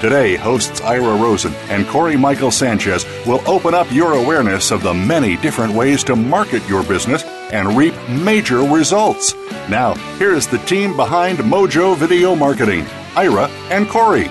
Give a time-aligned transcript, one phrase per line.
[0.00, 4.94] Today, hosts Ira Rosen and Corey Michael Sanchez will open up your awareness of the
[4.94, 9.34] many different ways to market your business and reap major results.
[9.68, 14.28] Now, here's the team behind Mojo Video Marketing Ira and Corey.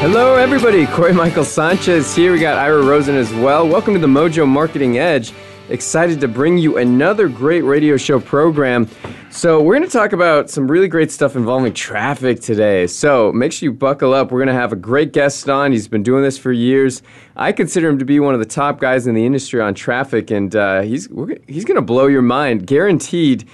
[0.00, 0.86] Hello, everybody.
[0.86, 2.32] Corey Michael Sanchez here.
[2.32, 3.66] We got Ira Rosen as well.
[3.66, 5.32] Welcome to the Mojo Marketing Edge.
[5.70, 8.88] Excited to bring you another great radio show program.
[9.30, 12.86] So, we're going to talk about some really great stuff involving traffic today.
[12.86, 14.32] So, make sure you buckle up.
[14.32, 15.70] We're going to have a great guest on.
[15.70, 17.02] He's been doing this for years.
[17.36, 20.30] I consider him to be one of the top guys in the industry on traffic,
[20.30, 21.08] and uh, he's,
[21.46, 23.46] he's going to blow your mind, guaranteed.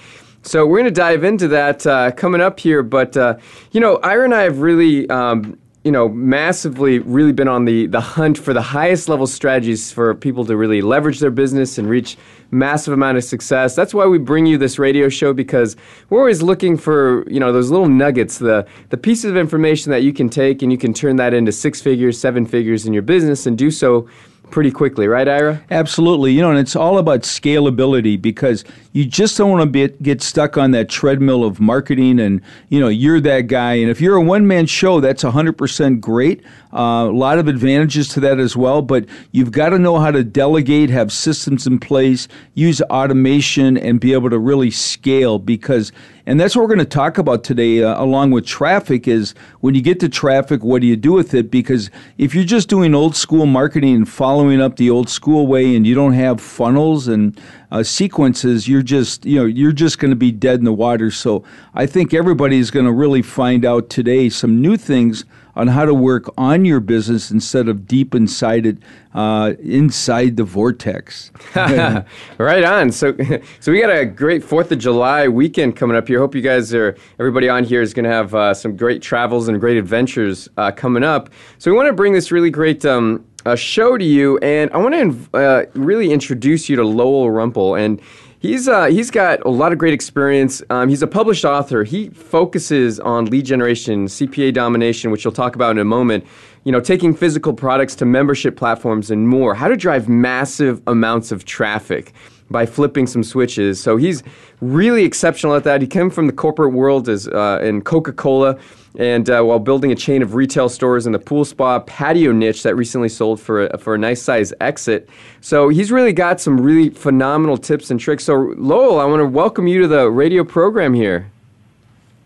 [0.43, 2.81] So, we're going to dive into that uh, coming up here.
[2.81, 3.35] But, uh,
[3.71, 5.09] you know, Ira and I have really.
[5.09, 9.91] Um, you know, massively really been on the, the hunt for the highest level strategies
[9.91, 12.17] for people to really leverage their business and reach
[12.49, 13.75] massive amount of success.
[13.75, 15.75] That's why we bring you this radio show because
[16.09, 20.01] we're always looking for, you know, those little nuggets, the the pieces of information that
[20.01, 23.03] you can take and you can turn that into six figures, seven figures in your
[23.03, 24.09] business and do so
[24.51, 25.63] pretty quickly, right, Ira?
[25.69, 26.31] Absolutely.
[26.33, 30.21] You know, and it's all about scalability because you just don't want to be, get
[30.21, 33.73] stuck on that treadmill of marketing and, you know, you're that guy.
[33.73, 36.43] And if you're a one man show, that's 100% great.
[36.75, 40.11] Uh, a lot of advantages to that as well, but you've got to know how
[40.11, 45.93] to delegate, have systems in place, use automation, and be able to really scale because
[46.27, 49.07] and that's what we're going to talk about today, uh, along with traffic.
[49.07, 51.51] Is when you get to traffic, what do you do with it?
[51.51, 55.75] Because if you're just doing old school marketing and following up the old school way,
[55.75, 57.39] and you don't have funnels and
[57.71, 61.11] uh, sequences, you're just you know you're just going to be dead in the water.
[61.11, 61.43] So
[61.75, 65.25] I think everybody is going to really find out today some new things
[65.55, 68.77] on how to work on your business instead of deep inside it,
[69.13, 71.31] uh, inside the vortex.
[71.55, 72.91] right on.
[72.91, 73.15] So,
[73.59, 76.19] so we got a great Fourth of July weekend coming up here.
[76.19, 76.97] Hope you guys are.
[77.19, 80.71] Everybody on here is going to have uh, some great travels and great adventures uh,
[80.71, 81.29] coming up.
[81.57, 82.85] So we want to bring this really great.
[82.85, 87.79] Um, show to you, and I want to uh, really introduce you to Lowell Rempel.
[87.79, 88.01] And
[88.39, 90.61] He's uh, he's got a lot of great experience.
[90.69, 91.83] Um, he's a published author.
[91.83, 96.25] He focuses on lead generation, CPA domination, which we'll talk about in a moment.
[96.63, 99.55] You know, taking physical products to membership platforms and more.
[99.55, 102.13] How to drive massive amounts of traffic
[102.49, 103.81] by flipping some switches.
[103.81, 104.23] So he's
[104.61, 105.81] really exceptional at that.
[105.81, 108.57] He came from the corporate world as uh, in Coca Cola
[108.97, 112.63] and uh, while building a chain of retail stores in the pool spa patio niche
[112.63, 115.09] that recently sold for a, for a nice size exit.
[115.41, 118.23] So he's really got some really phenomenal tips and tricks.
[118.23, 121.31] So Lowell, I want to welcome you to the radio program here.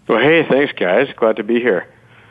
[0.08, 1.08] Well, hey, thanks, guys.
[1.16, 1.88] Glad to be here.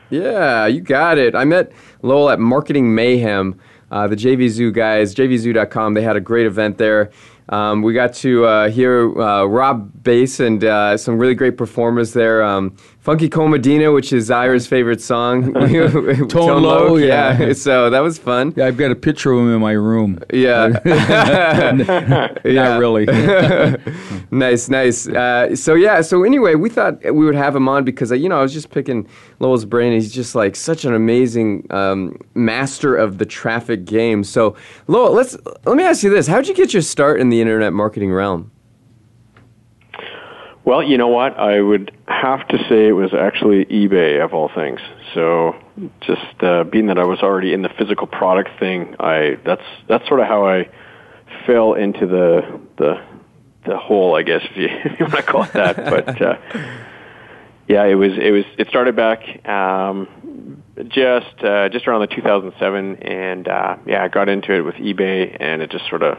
[0.09, 1.35] Yeah, you got it.
[1.35, 1.71] I met
[2.01, 3.59] Lowell at Marketing Mayhem.
[3.91, 7.11] Uh, the JVZoo guys, JVZoo.com, they had a great event there.
[7.49, 12.13] Um, we got to uh, hear uh, Rob Base and uh, some really great performers
[12.13, 12.43] there.
[12.43, 12.75] Um,
[13.09, 15.51] Funky Cold Medina, which is Ira's favorite song.
[15.55, 17.39] Tone, Tone Loc, yeah.
[17.39, 17.53] yeah.
[17.53, 18.53] So that was fun.
[18.55, 20.19] Yeah, I've got a picture of him in my room.
[20.31, 20.67] Yeah.
[20.85, 22.77] Not yeah.
[22.77, 23.07] really.
[24.29, 25.07] nice, nice.
[25.07, 28.29] Uh, so yeah, so anyway, we thought we would have him on because, uh, you
[28.29, 29.07] know, I was just picking
[29.39, 29.91] Lowell's brain.
[29.91, 34.23] He's just like such an amazing um, master of the traffic game.
[34.23, 34.55] So
[34.85, 36.27] Lowell, let's, let me ask you this.
[36.27, 38.51] How'd you get your start in the internet marketing realm?
[40.63, 41.35] Well, you know what?
[41.39, 44.79] I would have to say it was actually eBay of all things.
[45.13, 45.55] So
[46.01, 50.07] just uh, being that I was already in the physical product thing, I that's that's
[50.07, 50.69] sort of how I
[51.45, 53.01] fell into the the
[53.65, 55.77] the hole, I guess, if you, if you want to call it that.
[55.89, 56.37] But uh,
[57.67, 62.95] yeah, it was it was it started back um, just uh, just around the 2007,
[63.03, 66.17] and uh, yeah, I got into it with eBay, and it just sort of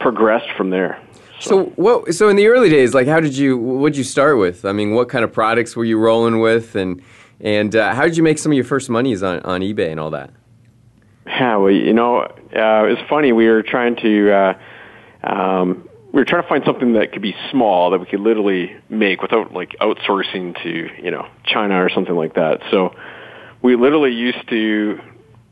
[0.00, 1.00] progressed from there.
[1.44, 2.14] So what?
[2.14, 3.56] So in the early days, like, how did you?
[3.56, 4.64] What did you start with?
[4.64, 7.02] I mean, what kind of products were you rolling with, and
[7.40, 10.00] and uh, how did you make some of your first monies on on eBay and
[10.00, 10.30] all that?
[11.26, 13.32] Yeah, well, you know, uh, it's funny.
[13.32, 14.58] We were trying to uh,
[15.24, 18.76] um, we were trying to find something that could be small that we could literally
[18.88, 22.60] make without like outsourcing to you know China or something like that.
[22.70, 22.94] So
[23.62, 25.00] we literally used to,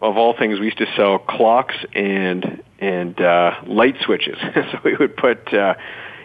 [0.01, 4.37] of all things, we used to sell clocks and and uh, light switches.
[4.55, 5.75] so we would put uh,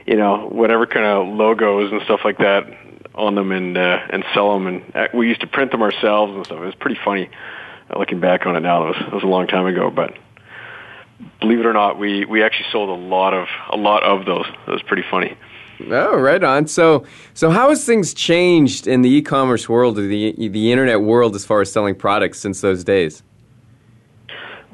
[0.06, 2.64] you know whatever kind of logos and stuff like that
[3.14, 4.68] on them and uh, and sell them.
[4.68, 6.58] And uh, we used to print them ourselves and stuff.
[6.58, 7.30] It was pretty funny
[7.90, 8.86] uh, looking back on it now.
[8.86, 10.18] It was, it was a long time ago, but
[11.40, 14.46] believe it or not, we, we actually sold a lot of a lot of those.
[14.68, 15.38] It was pretty funny.
[15.92, 16.66] Oh, right on.
[16.66, 17.06] So,
[17.36, 21.46] so how has things changed in the e-commerce world, or the the internet world, as
[21.46, 23.22] far as selling products since those days?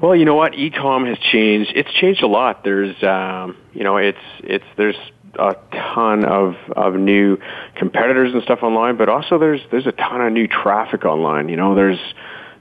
[0.04, 1.72] Well, you know what, e-com has changed.
[1.78, 2.66] It's changed a lot.
[2.66, 4.98] There's, um, you know, it's it's there's
[5.40, 7.38] a ton of of new
[7.78, 11.48] competitors and stuff online, but also there's there's a ton of new traffic online.
[11.48, 12.00] You know, there's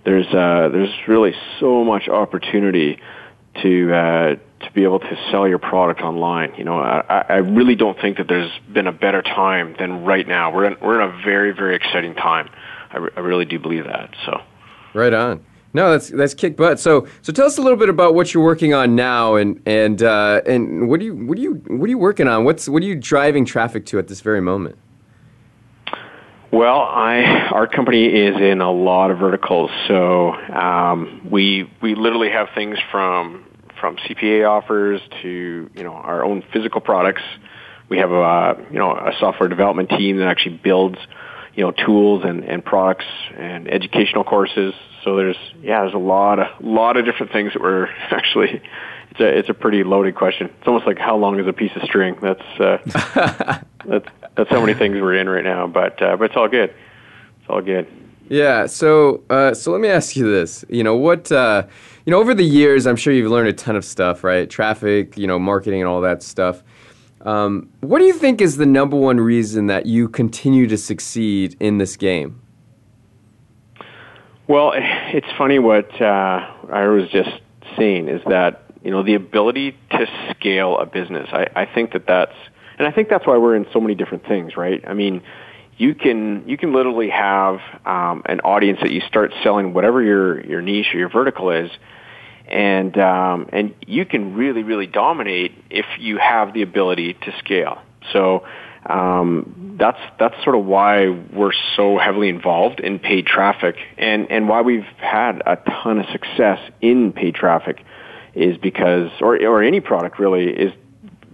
[0.05, 3.01] there's uh, there's really so much opportunity
[3.61, 6.55] to uh, to be able to sell your product online.
[6.57, 10.29] You know, I, I really don't think that there's been a better time than right
[10.29, 10.55] now.
[10.55, 12.51] We're in, we're in a very very exciting time.
[12.93, 14.15] I, re- I really do believe that.
[14.27, 14.43] So,
[14.95, 15.45] right on.
[15.75, 16.79] No, that's that's kick butt.
[16.79, 20.03] So so tell us a little bit about what you're working on now, and and
[20.03, 22.45] uh, and what do you what do you what are you working on?
[22.45, 24.77] What's what are you driving traffic to at this very moment?
[26.53, 32.31] Well, I our company is in a lot of verticals, so um, we we literally
[32.31, 33.47] have things from
[33.81, 37.23] from CPA offers to you know our own physical products.
[37.89, 40.99] We have a you know a software development team that actually builds
[41.55, 43.05] you know tools and, and products
[43.37, 44.75] and educational courses.
[45.05, 48.63] So there's yeah there's a lot of lot of different things that we're actually
[49.13, 50.51] it's a it's a pretty loaded question.
[50.59, 52.17] It's almost like how long is a piece of string?
[52.21, 52.79] That's uh,
[53.85, 55.67] that's that's how many things we're in right now.
[55.67, 56.71] But uh, but it's all good.
[57.41, 57.87] It's all good.
[58.29, 58.67] Yeah.
[58.67, 60.65] So uh, so let me ask you this.
[60.71, 61.31] You know what?
[61.31, 61.67] Uh,
[62.07, 64.49] you know over the years, I'm sure you've learned a ton of stuff, right?
[64.49, 66.63] Traffic, you know, marketing, and all that stuff.
[67.23, 71.57] Um, what do you think is the number one reason that you continue to succeed
[71.61, 72.41] in this game?
[74.49, 77.31] Well, it's funny what uh, I was just
[77.77, 81.29] saying is that you know the ability to scale a business.
[81.33, 82.35] I, I think that that's
[82.79, 84.83] and I think that's why we're in so many different things, right?
[84.87, 85.23] I mean,
[85.77, 90.45] you can you can literally have um, an audience that you start selling whatever your
[90.45, 91.71] your niche or your vertical is,
[92.49, 97.81] and um, and you can really really dominate if you have the ability to scale.
[98.13, 98.45] So
[98.87, 104.49] um, that's that's sort of why we're so heavily involved in paid traffic, and and
[104.49, 107.85] why we've had a ton of success in paid traffic
[108.35, 110.73] is because or or any product really is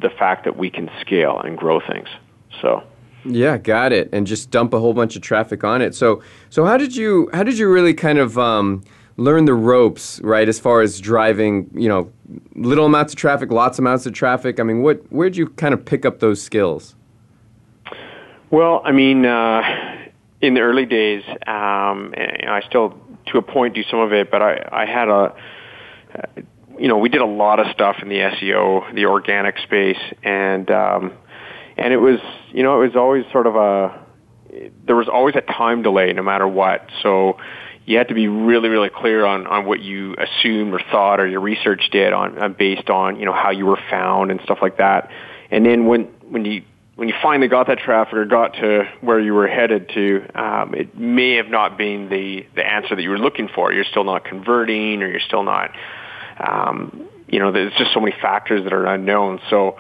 [0.01, 2.09] the fact that we can scale and grow things.
[2.61, 2.83] So.
[3.25, 4.09] Yeah, got it.
[4.13, 5.95] And just dump a whole bunch of traffic on it.
[5.95, 8.85] So, so how did you how did you really kind of um,
[9.19, 10.49] learn the ropes, right?
[10.49, 12.11] As far as driving, you know,
[12.55, 14.59] little amounts of traffic, lots of amounts of traffic.
[14.59, 16.95] I mean, what where'd you kind of pick up those skills?
[18.51, 19.61] Well, I mean, uh,
[20.41, 24.41] in the early days, um, I still, to a point, do some of it, but
[24.41, 25.35] I, I had a,
[26.15, 26.43] uh,
[26.79, 30.71] you know, we did a lot of stuff in the SEO, the organic space, and
[30.71, 31.13] um,
[31.77, 32.21] and it was,
[32.53, 34.01] you know, it was always sort of a,
[34.87, 36.89] there was always a time delay, no matter what.
[37.03, 37.37] So
[37.89, 41.27] you had to be really, really clear on on what you assumed or thought or
[41.27, 44.59] your research did on, on based on you know how you were found and stuff
[44.61, 45.11] like that.
[45.51, 46.63] And then when when you
[46.97, 50.75] when you finally got that traffic or got to where you were headed to, um,
[50.75, 53.73] it may have not been the the answer that you were looking for.
[53.73, 55.71] You're still not converting, or you're still not
[56.39, 59.41] um, you know, there's just so many factors that are unknown.
[59.49, 59.79] So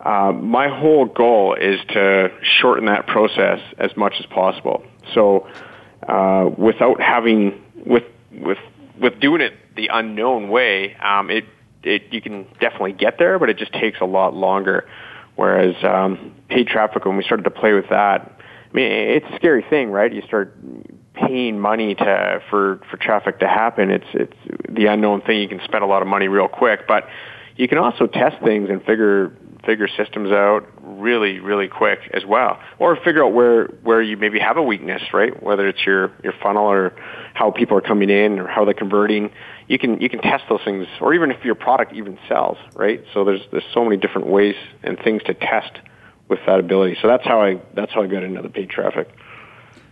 [0.00, 4.84] uh, my whole goal is to shorten that process as much as possible.
[5.14, 5.48] So
[6.06, 8.58] uh, without having with with
[9.00, 11.44] with doing it the unknown way, um, it
[11.82, 14.88] it you can definitely get there, but it just takes a lot longer.
[15.36, 19.36] Whereas um, paid traffic, when we started to play with that, I mean, it's a
[19.36, 20.12] scary thing, right?
[20.12, 20.56] You start
[21.14, 23.90] paying money to for for traffic to happen.
[23.90, 24.36] It's it's
[24.68, 25.40] the unknown thing.
[25.40, 27.08] You can spend a lot of money real quick, but
[27.56, 29.32] you can also test things and figure
[29.64, 34.38] figure systems out really really quick as well, or figure out where where you maybe
[34.38, 35.42] have a weakness, right?
[35.42, 36.94] Whether it's your your funnel or
[37.34, 39.30] how people are coming in or how they're converting.
[39.68, 43.04] You can you can test those things, or even if your product even sells, right?
[43.12, 45.78] So there's there's so many different ways and things to test
[46.28, 46.98] with that ability.
[47.02, 49.08] So that's how I that's how I got into the paid traffic.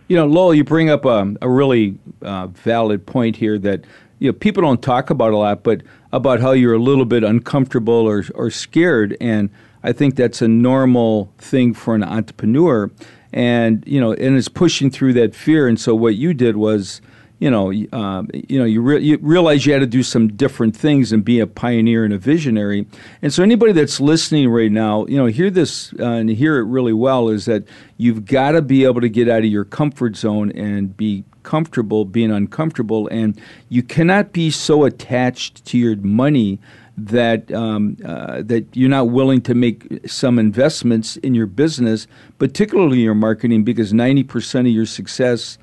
[0.07, 3.83] You know, Lowell, you bring up a, a really uh, valid point here that
[4.19, 5.81] you know people don't talk about a lot, but
[6.13, 9.49] about how you're a little bit uncomfortable or or scared, and
[9.85, 12.89] I think that's a normal thing for an entrepreneur,
[13.31, 15.67] and you know, and it's pushing through that fear.
[15.67, 17.01] And so what you did was,
[17.37, 20.75] you know, uh, you know, you, re- you realize you had to do some different
[20.75, 22.87] things and be a pioneer and a visionary.
[23.21, 26.63] And so, anybody that's listening right now, you know, hear this uh, and hear it
[26.63, 27.63] really well is that
[27.97, 32.05] you've got to be able to get out of your comfort zone and be comfortable
[32.05, 33.39] being uncomfortable, and
[33.69, 36.59] you cannot be so attached to your money
[36.97, 42.07] that um, uh, that you're not willing to make some investments in your business,
[42.39, 45.57] particularly your marketing, because ninety percent of your success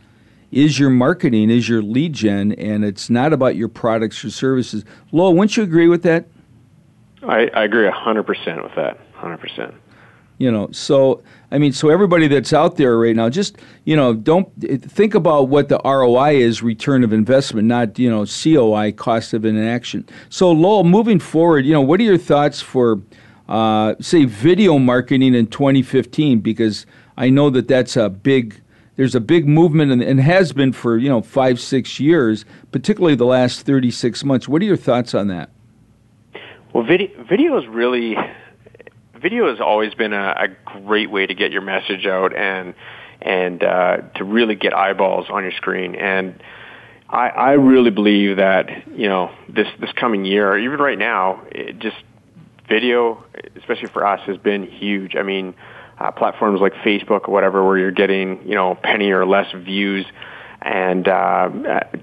[0.53, 4.85] is your marketing, is your lead gen, and it's not about your products or services.
[5.11, 6.27] Lowell, wouldn't you agree with that?
[7.27, 8.99] I, I agree 100% with that.
[9.15, 9.75] 100%.
[10.43, 11.23] You know, so
[11.53, 15.51] I mean, so everybody that's out there right now, just you know, don't think about
[15.51, 20.05] what the ROI is, return of investment, not you know, COI, cost of inaction.
[20.31, 23.01] So, Lowell, moving forward, you know, what are your thoughts for,
[23.49, 26.41] uh, say, video marketing in 2015?
[26.41, 28.61] Because I know that that's a big
[28.97, 33.15] there's a big movement and, and, has been for you know five six years, particularly
[33.15, 34.49] the last 36 months.
[34.49, 35.51] What are your thoughts on that?
[36.73, 38.17] Well, video video is really
[39.23, 40.49] video has always been a, a
[40.81, 42.75] great way to get your message out and
[43.21, 46.43] and uh, to really get eyeballs on your screen and.
[47.09, 51.79] I, I really believe that you know this this coming year, even right now, it
[51.79, 51.97] just
[52.71, 53.23] video,
[53.57, 55.14] especially for us, has been huge.
[55.14, 55.55] I mean,
[55.99, 60.07] uh, platforms like Facebook or whatever, where you're getting you know penny or less views,
[60.62, 61.50] and uh,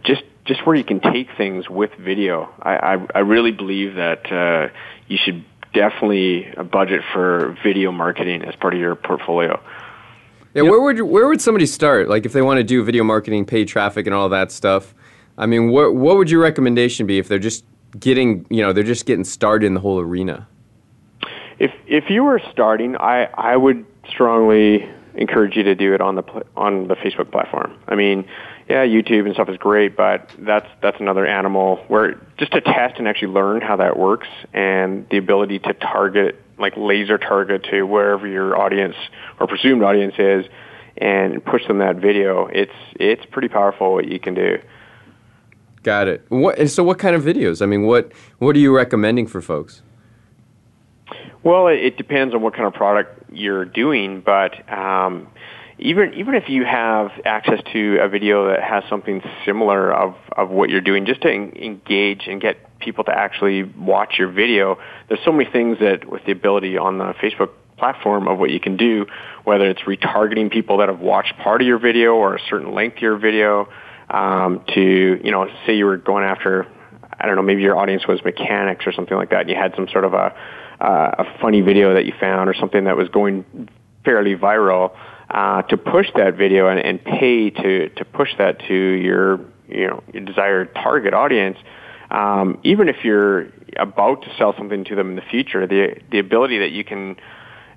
[0.03, 2.49] just just where you can take things with video.
[2.61, 4.71] I I, I really believe that uh,
[5.07, 9.61] you should definitely a budget for video marketing as part of your portfolio.
[10.53, 12.09] Yeah, where would where would somebody start?
[12.09, 14.95] Like if they want to do video marketing, paid traffic, and all that stuff.
[15.37, 17.63] I mean, what what would your recommendation be if they're just
[17.99, 20.47] getting you know they're just getting started in the whole arena?
[21.59, 26.15] If if you were starting, I I would strongly encourage you to do it on
[26.15, 26.23] the
[26.57, 27.77] on the Facebook platform.
[27.87, 28.25] I mean,
[28.69, 32.99] yeah, YouTube and stuff is great, but that's that's another animal where just to test
[32.99, 37.83] and actually learn how that works and the ability to target like laser target to
[37.83, 38.95] wherever your audience
[39.39, 40.45] or presumed audience is
[40.97, 42.45] and push them that video.
[42.45, 44.59] It's it's pretty powerful what you can do.
[45.81, 46.25] Got it.
[46.29, 47.63] What so what kind of videos?
[47.63, 49.81] I mean, what what are you recommending for folks?
[51.41, 55.27] Well, it, it depends on what kind of product you're doing, but um,
[55.79, 60.49] even even if you have access to a video that has something similar of of
[60.49, 64.77] what you're doing, just to en- engage and get people to actually watch your video,
[65.07, 68.59] there's so many things that with the ability on the Facebook platform of what you
[68.59, 69.05] can do,
[69.45, 72.97] whether it's retargeting people that have watched part of your video or a certain length
[72.97, 73.69] of your video,
[74.09, 76.67] um, to you know, say you were going after,
[77.19, 79.73] I don't know, maybe your audience was mechanics or something like that, and you had
[79.75, 80.35] some sort of a
[80.81, 83.67] uh, a funny video that you found or something that was going
[84.05, 84.95] fairly viral,
[85.29, 89.87] uh, to push that video and, and pay to, to push that to your, you
[89.87, 91.57] know, your desired target audience,
[92.09, 96.19] um, even if you're about to sell something to them in the future, the, the
[96.19, 97.15] ability that you can,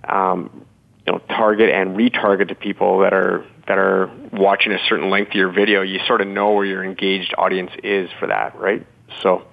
[0.09, 0.65] um,
[1.07, 5.31] you know, target and retarget to people that are that are watching a certain length
[5.31, 8.85] of your video, you sort of know where your engaged audience is for that, right?
[9.23, 9.45] So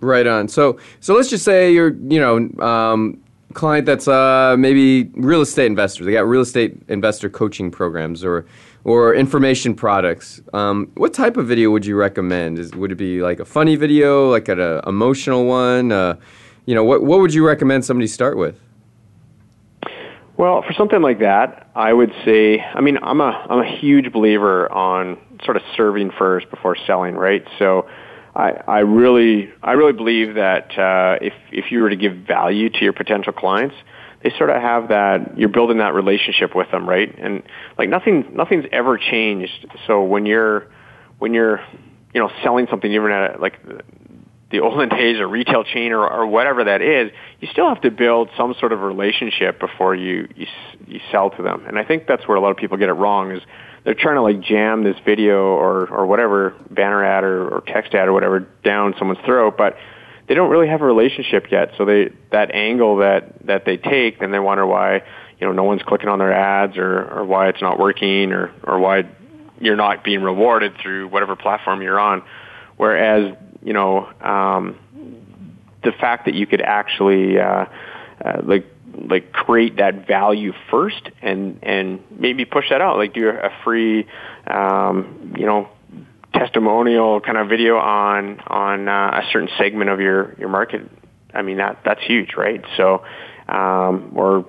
[0.00, 0.48] Right on.
[0.48, 3.23] So so let's just say you're you know um,
[3.54, 6.04] client that's uh, maybe real estate investor.
[6.04, 8.44] They got real estate investor coaching programs or
[8.84, 10.42] or information products.
[10.52, 12.58] Um, what type of video would you recommend?
[12.58, 15.90] Is, would it be like a funny video, like an a emotional one?
[15.90, 16.16] Uh,
[16.66, 18.58] you know, what what would you recommend somebody start with?
[20.36, 24.12] Well, for something like that, I would say, I mean, I'm a I'm a huge
[24.12, 27.46] believer on sort of serving first before selling, right?
[27.58, 27.86] So
[28.34, 32.68] I, I really, I really believe that uh, if if you were to give value
[32.68, 33.76] to your potential clients,
[34.22, 35.38] they sort of have that.
[35.38, 37.14] You're building that relationship with them, right?
[37.16, 37.42] And
[37.78, 39.66] like nothing, nothing's ever changed.
[39.86, 40.66] So when you're
[41.18, 41.60] when you're
[42.12, 43.60] you know selling something even at like
[44.50, 47.90] the olden days or retail chain or, or whatever that is, you still have to
[47.90, 50.46] build some sort of relationship before you, you
[50.86, 51.64] you sell to them.
[51.66, 53.42] And I think that's where a lot of people get it wrong is
[53.84, 57.94] they're trying to like jam this video or or whatever banner ad or, or text
[57.94, 59.76] ad or whatever down someone's throat, but
[60.26, 61.72] they don't really have a relationship yet.
[61.76, 65.02] So they that angle that that they take, then they wonder why
[65.38, 68.50] you know no one's clicking on their ads or or why it's not working or
[68.62, 69.04] or why
[69.60, 72.22] you're not being rewarded through whatever platform you're on.
[72.76, 74.78] Whereas you know um,
[75.82, 77.66] the fact that you could actually uh,
[78.24, 78.66] uh, like
[79.08, 82.96] like create that value first and and maybe push that out.
[82.96, 84.06] Like do a free
[84.46, 85.68] um, you know
[86.32, 90.90] testimonial kind of video on on uh, a certain segment of your your market.
[91.32, 92.64] I mean that that's huge right?
[92.76, 93.04] So
[93.48, 94.46] um, or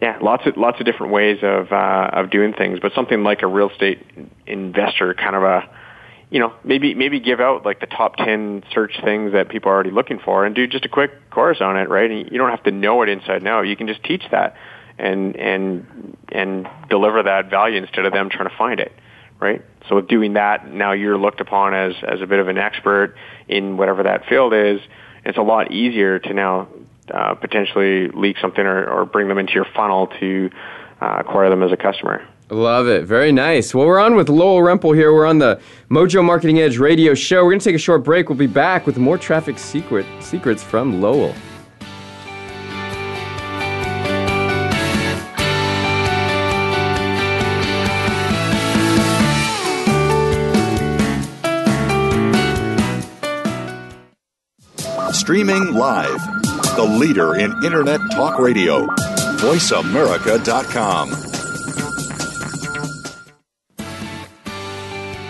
[0.00, 3.42] yeah lots of lots of different ways of uh, of doing things but something like
[3.42, 4.04] a real estate
[4.46, 5.68] investor kind of a
[6.32, 9.74] you know, maybe maybe give out like the top ten search things that people are
[9.74, 12.10] already looking for, and do just a quick course on it, right?
[12.10, 13.62] And you don't have to know it inside out.
[13.62, 14.56] You can just teach that,
[14.96, 18.92] and and and deliver that value instead of them trying to find it,
[19.40, 19.62] right?
[19.90, 23.14] So with doing that, now you're looked upon as as a bit of an expert
[23.46, 24.80] in whatever that field is.
[25.26, 26.66] It's a lot easier to now
[27.12, 30.50] uh, potentially leak something or, or bring them into your funnel to
[31.02, 32.26] uh, acquire them as a customer.
[32.52, 33.06] Love it.
[33.06, 33.74] Very nice.
[33.74, 35.12] Well, we're on with Lowell Rempel here.
[35.12, 35.58] We're on the
[35.90, 37.42] Mojo Marketing Edge radio show.
[37.44, 38.28] We're going to take a short break.
[38.28, 41.34] We'll be back with more traffic secret secrets from Lowell.
[55.12, 56.42] Streaming live,
[56.76, 58.86] the leader in Internet talk radio,
[59.38, 61.31] voiceamerica.com.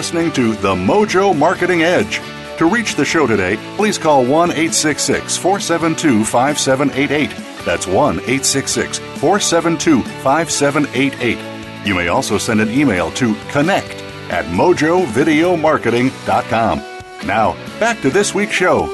[0.00, 2.22] listening to The Mojo Marketing Edge.
[2.56, 7.28] To reach the show today, please call 1 866 472 5788.
[7.66, 11.86] That's 1 866 472 5788.
[11.86, 13.92] You may also send an email to connect
[14.30, 16.78] at mojovideomarketing.com.
[17.26, 18.88] Now, back to this week's show.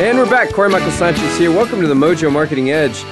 [0.00, 0.54] And we're back.
[0.54, 1.50] Corey Michael Sanchez here.
[1.50, 3.04] Welcome to the Mojo Marketing Edge.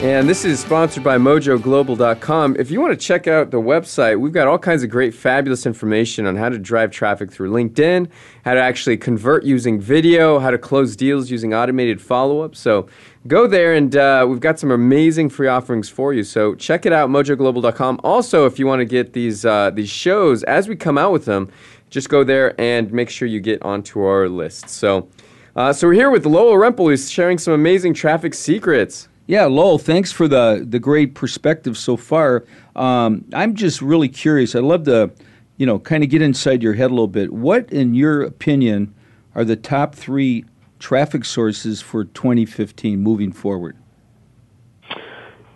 [0.00, 2.54] And this is sponsored by mojoglobal.com.
[2.56, 5.66] If you want to check out the website, we've got all kinds of great, fabulous
[5.66, 8.08] information on how to drive traffic through LinkedIn,
[8.44, 12.54] how to actually convert using video, how to close deals using automated follow up.
[12.54, 12.86] So
[13.26, 16.22] go there, and uh, we've got some amazing free offerings for you.
[16.22, 18.00] So check it out, mojoglobal.com.
[18.04, 21.24] Also, if you want to get these, uh, these shows as we come out with
[21.24, 21.50] them,
[21.90, 24.68] just go there and make sure you get onto our list.
[24.68, 25.08] So,
[25.56, 29.08] uh, so we're here with Lowell Rempel, who's sharing some amazing traffic secrets.
[29.28, 32.46] Yeah, Lowell, thanks for the, the great perspective so far.
[32.74, 34.54] Um, I'm just really curious.
[34.54, 35.10] I'd love to,
[35.58, 37.30] you know, kind of get inside your head a little bit.
[37.30, 38.94] What, in your opinion,
[39.34, 40.46] are the top three
[40.78, 43.76] traffic sources for 2015 moving forward?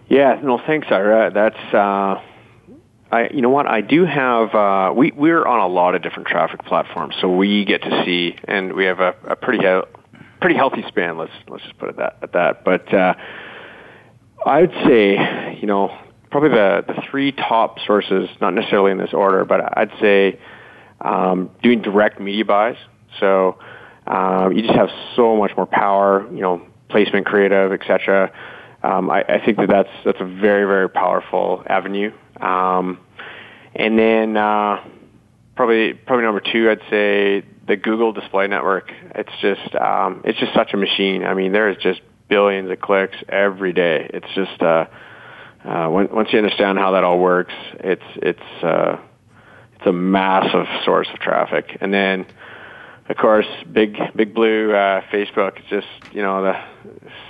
[0.06, 1.30] Yeah, no, thanks, Ira.
[1.32, 2.20] That's, uh,
[3.10, 3.66] I, you know what?
[3.66, 4.54] I do have.
[4.54, 8.36] Uh, we we're on a lot of different traffic platforms, so we get to see,
[8.44, 11.18] and we have a, a pretty he- pretty healthy span.
[11.18, 12.64] Let's let's just put it that at that.
[12.64, 13.14] But uh,
[14.46, 15.96] I would say, you know,
[16.30, 20.38] probably the, the three top sources, not necessarily in this order, but I'd say
[21.00, 22.76] um, doing direct media buys.
[23.20, 23.58] So
[24.06, 28.32] um, you just have so much more power, you know, placement, creative, etc.
[28.82, 32.12] Um, I, I think that that's that's a very very powerful avenue.
[32.40, 32.98] Um,
[33.74, 34.84] and then uh,
[35.54, 38.90] probably probably number two, I'd say the Google Display Network.
[39.14, 41.24] It's just um, it's just such a machine.
[41.24, 42.00] I mean, there is just
[42.32, 44.08] billions of clicks every day.
[44.14, 44.86] It's just uh,
[45.66, 48.96] uh, when, once you understand how that all works, it's it's uh,
[49.76, 51.76] it's a massive source of traffic.
[51.82, 52.24] And then,
[53.10, 56.58] of course, big big blue uh, Facebook just you know the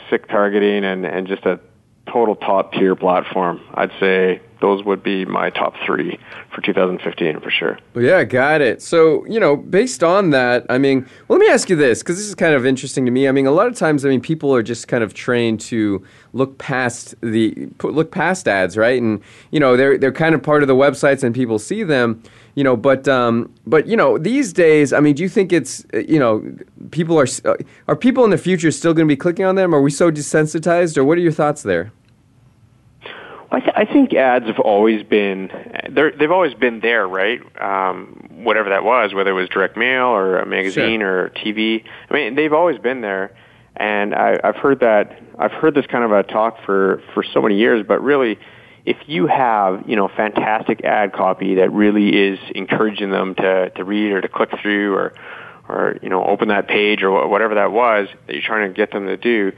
[0.08, 1.58] sick targeting and and just a
[2.06, 3.60] total top tier platform.
[3.74, 6.18] I'd say those would be my top three
[6.54, 7.78] for 2015 for sure.
[7.94, 8.80] Yeah, got it.
[8.80, 12.16] So, you know, based on that, I mean, well, let me ask you this because
[12.16, 13.26] this is kind of interesting to me.
[13.28, 16.06] I mean, a lot of times, I mean, people are just kind of trained to
[16.32, 19.02] look past the look past ads, right?
[19.02, 19.20] And
[19.50, 22.22] you know, they're they're kind of part of the websites and people see them.
[22.54, 25.84] You know, but um, but you know, these days, I mean, do you think it's
[25.92, 26.44] you know,
[26.92, 27.26] people are
[27.88, 29.74] are people in the future still going to be clicking on them?
[29.74, 31.90] Are we so desensitized, or what are your thoughts there?
[33.52, 35.50] I, th- I think ads have always been
[35.90, 37.40] they've always been there, right?
[37.60, 41.24] Um, whatever that was, whether it was direct mail or a magazine sure.
[41.24, 41.84] or TV.
[42.10, 43.36] I mean, they've always been there,
[43.76, 47.42] and I, I've heard that I've heard this kind of a talk for for so
[47.42, 47.84] many years.
[47.86, 48.38] But really,
[48.86, 53.84] if you have you know fantastic ad copy that really is encouraging them to to
[53.84, 55.12] read or to click through or
[55.68, 58.92] or you know open that page or whatever that was that you're trying to get
[58.92, 59.52] them to do.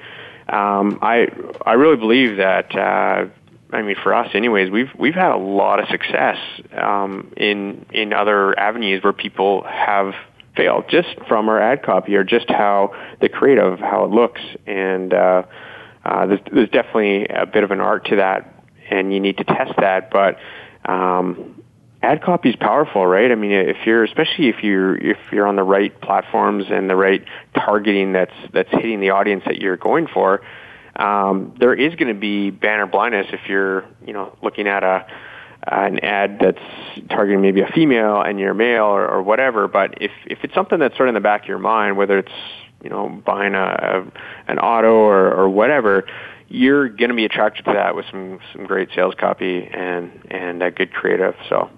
[0.48, 1.28] Um, I
[1.64, 3.26] I really believe that uh,
[3.74, 6.38] I mean, for us, anyways, we've we've had a lot of success
[6.72, 10.14] um, in in other avenues where people have
[10.56, 15.12] failed just from our ad copy or just how the creative, how it looks, and
[15.12, 15.42] uh,
[16.04, 19.44] uh, there's, there's definitely a bit of an art to that, and you need to
[19.44, 20.10] test that.
[20.10, 20.38] But
[20.84, 21.60] um,
[22.00, 23.32] ad copy is powerful, right?
[23.32, 26.96] I mean, if you're especially if you're if you're on the right platforms and the
[26.96, 30.42] right targeting that's that's hitting the audience that you're going for
[30.96, 35.06] um, there is going to be banner blindness if you're, you know, looking at a
[35.66, 39.66] an ad that's targeting maybe a female and you're male or, or whatever.
[39.66, 42.18] But if if it's something that's sort of in the back of your mind, whether
[42.18, 42.32] it's
[42.82, 46.04] you know buying a, a an auto or, or whatever,
[46.48, 50.62] you're going to be attracted to that with some some great sales copy and and
[50.62, 51.34] a good creative.
[51.48, 51.70] So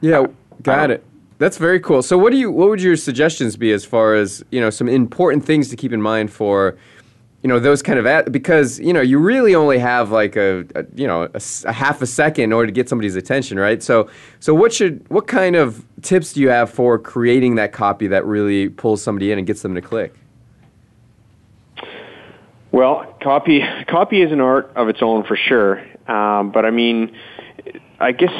[0.00, 0.26] yeah,
[0.62, 1.04] got it.
[1.38, 2.02] That's very cool.
[2.02, 4.88] So what do you what would your suggestions be as far as you know some
[4.88, 6.76] important things to keep in mind for
[7.44, 10.64] you know those kind of ad- because you know you really only have like a,
[10.74, 13.82] a you know a, a, half a second in order to get somebody's attention right?
[13.82, 14.08] So
[14.40, 18.24] so what should what kind of tips do you have for creating that copy that
[18.24, 20.14] really pulls somebody in and gets them to click?
[22.72, 25.80] Well copy copy is an art of its own for sure.
[26.10, 27.14] Um, but i mean
[28.00, 28.32] i guess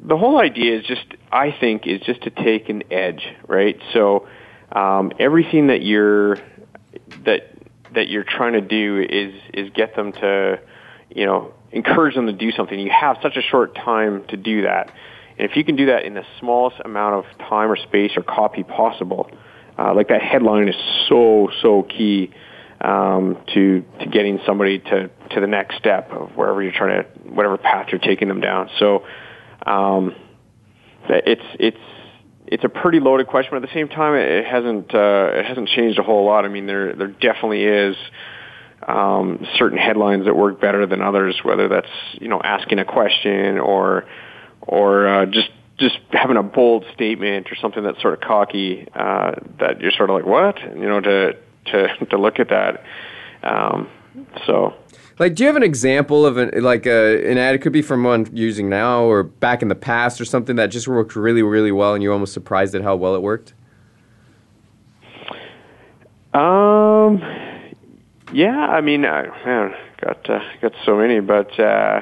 [0.00, 3.78] the whole idea is just i think is just to take an edge right?
[3.92, 4.26] So
[4.72, 6.36] um, everything that you're
[7.24, 7.57] that
[7.98, 10.60] that you're trying to do is is get them to,
[11.10, 12.78] you know, encourage them to do something.
[12.78, 14.92] You have such a short time to do that,
[15.36, 18.22] and if you can do that in the smallest amount of time or space or
[18.22, 19.28] copy possible,
[19.76, 20.76] uh, like that headline is
[21.08, 22.30] so so key
[22.80, 27.08] um, to to getting somebody to to the next step of wherever you're trying to
[27.28, 28.70] whatever path you're taking them down.
[28.78, 29.04] So
[29.66, 30.14] um,
[31.08, 31.97] it's it's
[32.50, 35.68] it's a pretty loaded question, but at the same time, it hasn't uh, it hasn't
[35.68, 36.44] changed a whole lot.
[36.44, 37.96] I mean, there there definitely is
[38.86, 43.58] um, certain headlines that work better than others, whether that's you know asking a question
[43.58, 44.06] or
[44.62, 49.32] or uh, just just having a bold statement or something that's sort of cocky uh,
[49.60, 52.82] that you're sort of like what you know to to to look at that.
[53.42, 53.88] Um,
[54.46, 54.74] so
[55.18, 57.54] like, do you have an example of an like a, an ad?
[57.54, 60.68] It could be from one using now or back in the past or something that
[60.68, 63.54] just worked really, really well, and you're almost surprised at how well it worked.
[66.32, 67.22] Um,
[68.32, 72.00] yeah, I mean, I man, got uh, got so many, but uh,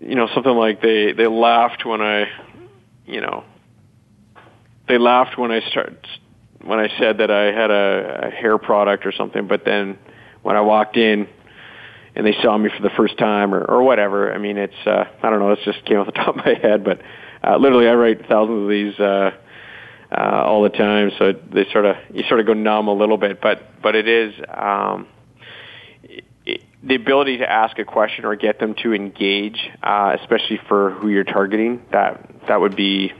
[0.00, 2.26] you know, something like they they laughed when I,
[3.06, 3.44] you know,
[4.86, 6.06] they laughed when I start
[6.62, 9.98] when I said that I had a, a hair product or something, but then
[10.44, 11.26] when I walked in
[12.14, 14.32] and they saw me for the first time or, or whatever.
[14.32, 16.54] I mean, it's, uh, I don't know, it just came off the top of my
[16.54, 17.00] head, but,
[17.42, 19.30] uh, literally I write thousands of these, uh,
[20.12, 21.10] uh, all the time.
[21.18, 24.06] So they sort of, you sort of go numb a little bit, but, but it
[24.06, 25.08] is, um,
[26.44, 30.90] it, the ability to ask a question or get them to engage, uh, especially for
[30.90, 33.12] who you're targeting, that, that would be,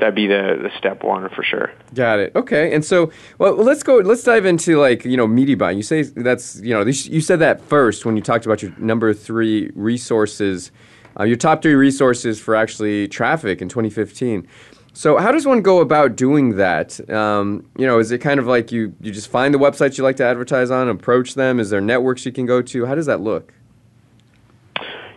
[0.00, 1.72] that'd be the, the step one for sure.
[1.94, 2.32] Got it.
[2.34, 2.74] Okay.
[2.74, 3.96] And so, well, let's go.
[3.98, 5.76] Let's dive into like you know media buying.
[5.76, 9.14] You say that's you know you said that first when you talked about your number
[9.14, 10.72] three resources,
[11.18, 14.46] uh, your top three resources for actually traffic in 2015.
[14.92, 17.08] So how does one go about doing that?
[17.08, 20.04] Um, you know, is it kind of like you you just find the websites you
[20.04, 21.60] like to advertise on, approach them?
[21.60, 22.86] Is there networks you can go to?
[22.86, 23.52] How does that look?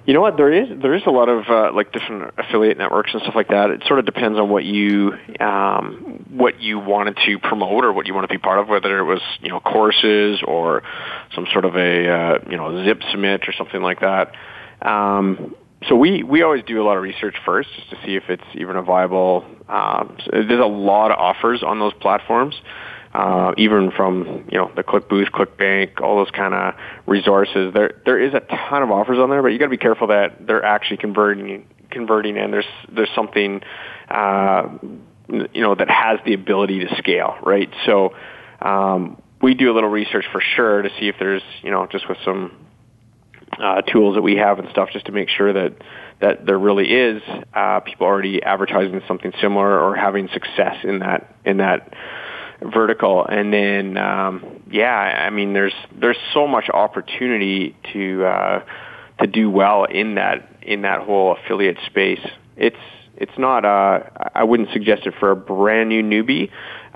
[0.06, 0.36] You know what?
[0.36, 3.48] There is there is a lot of uh, like different affiliate networks and stuff like
[3.48, 3.70] that.
[3.70, 8.06] It sort of depends on what you um, what you wanted to promote or what
[8.06, 10.84] you want to be part of, whether it was you know courses or
[11.34, 14.34] some sort of a uh, you know zip submit or something like that.
[14.82, 15.56] Um,
[15.88, 18.44] so we we always do a lot of research first just to see if it's
[18.56, 19.46] even a viable.
[19.70, 22.56] Um, so there's a lot of offers on those platforms
[23.13, 26.73] uh, even from you know the ClickBoost, ClickBank, all those kind of
[27.06, 27.73] resources.
[27.73, 30.08] There there is a ton of offers on there, but you got to be careful
[30.08, 33.62] that they're actually converting converting, and there's there's something
[34.10, 34.67] uh,
[35.28, 37.69] you know that has the ability to scale, right?
[37.86, 38.15] So
[38.62, 42.10] um, we do a little research for sure to see if there's you know just
[42.10, 42.52] with some
[43.60, 45.73] uh, tools that we have and stuff just to make sure that
[46.19, 47.21] that there really is
[47.54, 51.93] uh, people already advertising something similar or having success in that in that
[52.71, 53.26] vertical.
[53.26, 58.63] And then, um, yeah, I mean, there's there's so much opportunity to uh,
[59.19, 62.26] to do well in that in that whole affiliate space.
[62.56, 62.78] It's
[63.15, 63.65] it's not.
[63.65, 64.02] Uh,
[64.34, 66.49] I wouldn't suggest it for a brand new newbie,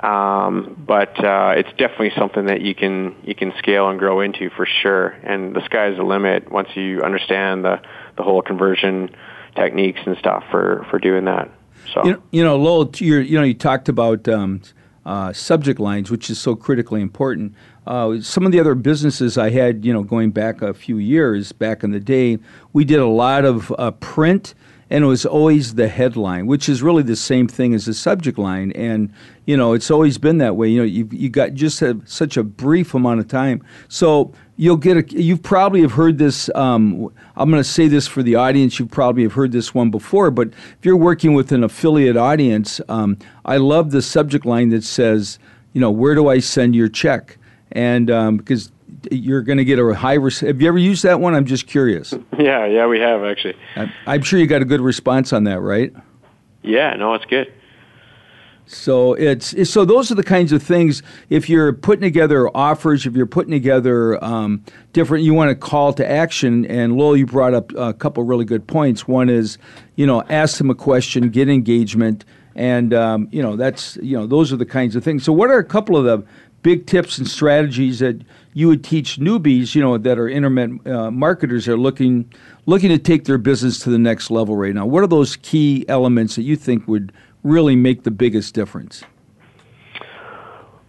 [0.03, 4.49] um, but uh, it's definitely something that you can you can scale and grow into
[4.49, 5.10] for sure.
[5.10, 7.82] And the sky's the limit once you understand the
[8.17, 9.15] the whole conversion
[9.56, 11.51] techniques and stuff for for doing that.
[11.93, 14.62] So you know, you know Lowell, you know, you talked about um,
[15.08, 17.56] uh, subject lines, which is so critically important.
[17.88, 21.54] Uh, some of the other businesses I had, you know, going back a few years
[21.54, 22.39] back in the day,
[22.74, 24.54] we did a lot of uh, print
[24.89, 28.38] and it was always the headline, which is really the same thing as the subject
[28.38, 28.72] line.
[28.74, 29.12] And
[29.46, 30.70] you know, it's always been that way.
[30.70, 34.76] You know, you you got just have such a brief amount of time, so you'll
[34.78, 35.22] get a.
[35.22, 36.50] You probably have heard this.
[36.54, 38.78] Um, I'm going to say this for the audience.
[38.80, 42.82] You probably have heard this one before, but if you're working with an affiliate audience,
[42.89, 45.39] um, I love the subject line that says,
[45.74, 47.38] you know, where do I send your check?
[47.72, 48.72] And um, because
[49.12, 50.15] you're going to get a high.
[50.15, 51.36] Res- have you ever used that one?
[51.36, 52.13] I'm just curious.
[52.38, 53.56] Yeah, yeah, we have actually.
[53.76, 55.91] I'm, I'm sure you got a good response on that, right?
[56.62, 57.52] Yeah, no, it's good.
[58.67, 61.01] So it's, so those are the kinds of things.
[61.30, 65.93] If you're putting together offers, if you're putting together um, different, you want to call
[65.93, 66.65] to action.
[66.65, 69.08] And Lowell, you brought up a couple really good points.
[69.08, 69.58] One is,
[69.95, 72.25] you know, ask them a question, get engagement,
[72.56, 75.23] and um, you know that's you know those are the kinds of things.
[75.23, 76.25] So what are a couple of the
[76.63, 78.19] big tips and strategies that
[78.53, 82.30] you would teach newbies, you know, that are internet uh, marketers are looking
[82.65, 84.86] looking to take their business to the next level right now?
[84.86, 87.13] What are those key elements that you think would
[87.48, 89.04] really make the biggest difference?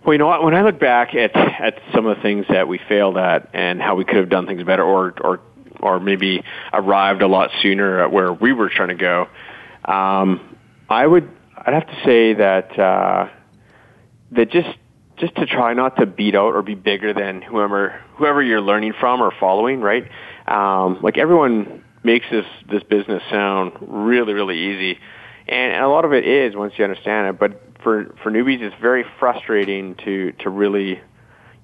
[0.05, 0.43] Well, you know what?
[0.43, 3.81] When I look back at at some of the things that we failed at and
[3.81, 5.41] how we could have done things better, or or
[5.81, 6.43] or maybe
[6.73, 9.29] arrived a lot sooner at where we were trying to go,
[9.85, 10.57] um,
[10.89, 13.29] I would I'd have to say that uh,
[14.33, 14.79] that just
[15.19, 18.95] just to try not to beat out or be bigger than whoever whoever you're learning
[18.99, 20.09] from or following, right?
[20.47, 24.99] Um, like everyone makes this this business sound really really easy,
[25.49, 27.39] and, and a lot of it is once you understand it.
[27.39, 31.01] But for for newbies, it's very frustrating to to really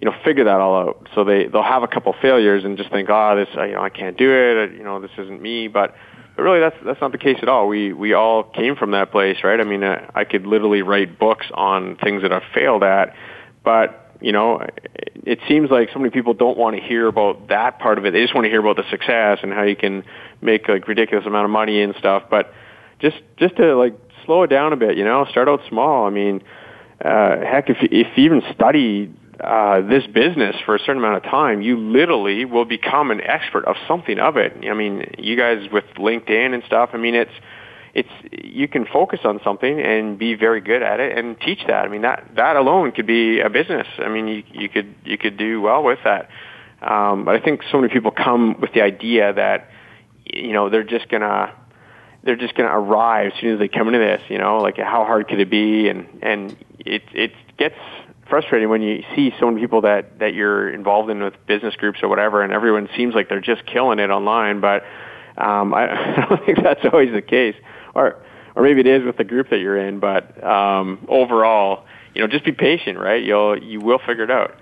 [0.01, 1.09] you know figure that all out.
[1.14, 3.90] So they they'll have a couple failures and just think, oh, this you know I
[3.90, 5.94] can't do it, you know this isn't me, but
[6.37, 7.68] but really that's that's not the case at all.
[7.68, 9.61] We we all came from that place, right?
[9.61, 13.14] I mean, uh, I could literally write books on things that I've failed at,
[13.64, 14.66] but you know,
[15.27, 18.12] it seems like so many people don't want to hear about that part of it.
[18.12, 20.05] They just want to hear about the success and how you can
[20.40, 22.25] make like ridiculous amount of money and stuff.
[22.31, 22.53] But
[23.05, 26.07] just just to like slow it down a bit, you know, start out small.
[26.07, 26.43] I mean,
[27.05, 31.31] uh, heck, if if you even study uh, this business for a certain amount of
[31.31, 34.53] time, you literally will become an expert of something of it.
[34.69, 36.90] I mean, you guys with LinkedIn and stuff.
[36.95, 37.33] I mean, it's
[37.95, 41.85] it's you can focus on something and be very good at it and teach that.
[41.85, 43.87] I mean that that alone could be a business.
[43.99, 46.29] I mean you you could you could do well with that.
[46.83, 49.69] Um, but I think so many people come with the idea that
[50.25, 51.55] you know they're just gonna
[52.25, 54.23] they're just gonna arrive as soon as they come into this.
[54.29, 55.89] You know, like how hard could it be?
[55.89, 57.77] And and it it gets
[58.29, 62.01] frustrating when you see so many people that that you're involved in with business groups
[62.03, 64.85] or whatever, and everyone seems like they're just killing it online, but
[65.37, 67.57] um, I, I don't think that's always the case
[67.95, 68.23] or
[68.57, 70.01] or maybe it is with the group that you're in.
[70.01, 71.85] But um, overall,
[72.15, 73.23] you know, just be patient, right?
[73.23, 74.57] You'll you will figure it out.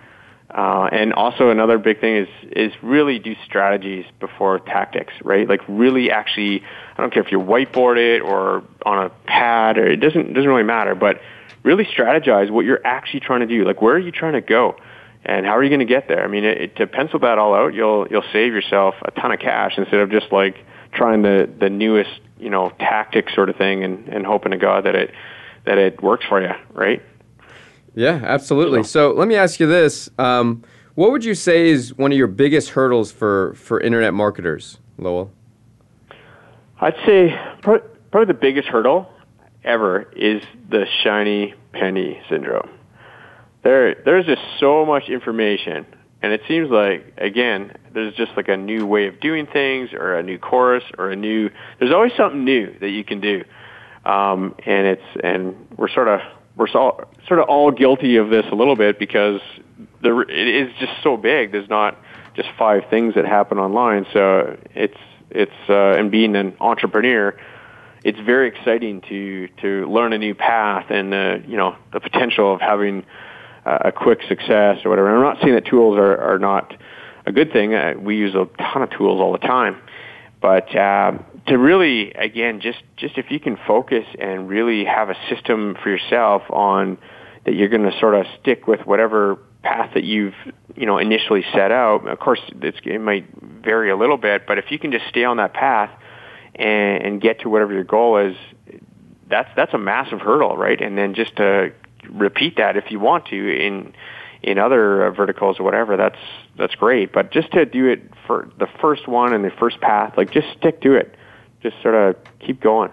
[0.54, 5.48] Uh, and also another big thing is is really do strategies before tactics, right?
[5.48, 6.62] Like really actually,
[6.96, 10.48] I don't care if you whiteboard it or on a pad, or it doesn't doesn't
[10.48, 11.22] really matter, but
[11.62, 13.64] really strategize what you're actually trying to do.
[13.64, 14.76] Like where are you trying to go,
[15.24, 16.22] and how are you going to get there?
[16.22, 19.32] I mean, it, it, to pencil that all out, you'll you'll save yourself a ton
[19.32, 20.56] of cash instead of just like
[20.92, 24.84] trying the the newest you know tactic sort of thing and and hoping to God
[24.84, 25.14] that it
[25.64, 27.02] that it works for you, right?
[27.94, 28.82] Yeah, absolutely.
[28.82, 30.62] So, so let me ask you this: um,
[30.94, 35.30] What would you say is one of your biggest hurdles for for internet marketers, Lowell?
[36.80, 39.08] I'd say probably the biggest hurdle
[39.62, 42.68] ever is the shiny penny syndrome.
[43.62, 45.86] There, there's just so much information,
[46.20, 50.16] and it seems like again, there's just like a new way of doing things, or
[50.16, 51.50] a new course, or a new.
[51.78, 53.44] There's always something new that you can do,
[54.04, 56.20] um, and it's and we're sort of
[56.56, 59.40] we're so, sort of all guilty of this a little bit because
[60.02, 61.52] it is just so big.
[61.52, 61.98] There's not
[62.34, 64.98] just five things that happen online, so it's
[65.30, 67.36] it's uh, and being an entrepreneur
[68.04, 72.54] it's very exciting to to learn a new path and uh, you know the potential
[72.54, 73.04] of having
[73.64, 75.08] uh, a quick success or whatever.
[75.08, 76.74] And I'm not saying that tools are, are not
[77.26, 77.74] a good thing.
[77.74, 79.80] Uh, we use a ton of tools all the time,
[80.40, 81.12] but uh,
[81.46, 85.90] to really again just just if you can focus and really have a system for
[85.90, 86.98] yourself on
[87.44, 90.34] that you're going to sort of stick with whatever path that you've
[90.76, 92.06] you know initially set out.
[92.06, 95.38] Of course, it might vary a little bit, but if you can just stay on
[95.38, 95.90] that path
[96.54, 98.36] and, and get to whatever your goal is,
[99.28, 100.80] that's that's a massive hurdle, right?
[100.80, 101.72] And then just to
[102.10, 103.94] repeat that if you want to in
[104.42, 106.18] in other uh, verticals or whatever, that's
[106.56, 107.12] that's great.
[107.12, 110.48] But just to do it for the first one and the first path, like just
[110.58, 111.16] stick to it.
[111.62, 112.90] Just sort of keep going.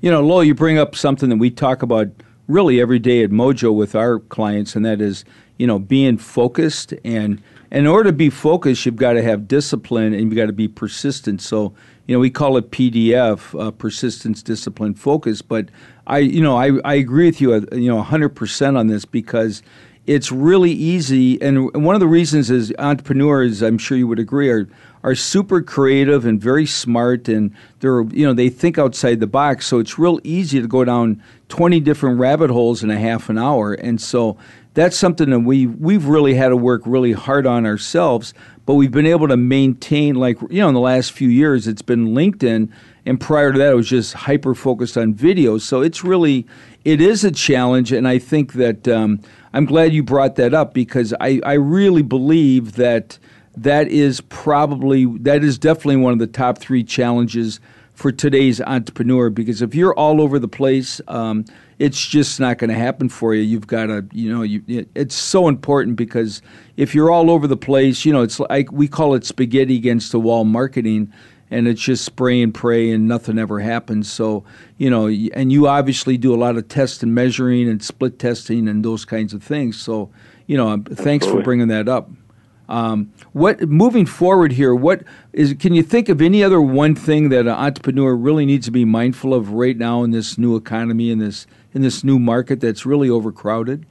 [0.00, 2.08] You know, Lowell, you bring up something that we talk about
[2.46, 5.24] really every day at Mojo with our clients, and that is,
[5.58, 6.94] you know, being focused.
[7.04, 10.52] And in order to be focused, you've got to have discipline and you've got to
[10.52, 11.42] be persistent.
[11.42, 11.74] So
[12.08, 15.42] you know, we call it PDF, uh, persistence, discipline, focus.
[15.42, 15.68] But
[16.06, 19.62] I, you know, I, I agree with you, uh, you know, 100% on this because
[20.06, 21.40] it's really easy.
[21.42, 24.66] And one of the reasons is entrepreneurs, I'm sure you would agree, are
[25.08, 29.66] are super creative and very smart, and they're you know they think outside the box.
[29.66, 33.38] So it's real easy to go down 20 different rabbit holes in a half an
[33.38, 33.72] hour.
[33.72, 34.36] And so
[34.74, 38.32] that's something that we we've really had to work really hard on ourselves
[38.64, 41.82] but we've been able to maintain like you know in the last few years it's
[41.82, 42.70] been linkedin
[43.06, 46.46] and prior to that it was just hyper focused on videos so it's really
[46.84, 49.18] it is a challenge and i think that um,
[49.52, 53.18] i'm glad you brought that up because I, I really believe that
[53.62, 57.60] that is probably that is definitely one of the top three challenges
[57.94, 61.44] for today's entrepreneur because if you're all over the place um,
[61.78, 63.42] it's just not going to happen for you.
[63.42, 66.42] You've got to, you know, you, it's so important because
[66.76, 70.10] if you're all over the place, you know, it's like we call it spaghetti against
[70.12, 71.12] the wall marketing,
[71.50, 74.10] and it's just spray and pray and nothing ever happens.
[74.10, 74.44] So,
[74.76, 78.68] you know, and you obviously do a lot of test and measuring and split testing
[78.68, 79.80] and those kinds of things.
[79.80, 80.10] So,
[80.46, 81.04] you know, Absolutely.
[81.04, 82.10] thanks for bringing that up.
[82.68, 84.74] Um, what moving forward here?
[84.74, 85.02] What
[85.32, 85.54] is?
[85.58, 88.84] Can you think of any other one thing that an entrepreneur really needs to be
[88.84, 92.84] mindful of right now in this new economy in this in this new market that's
[92.84, 93.86] really overcrowded?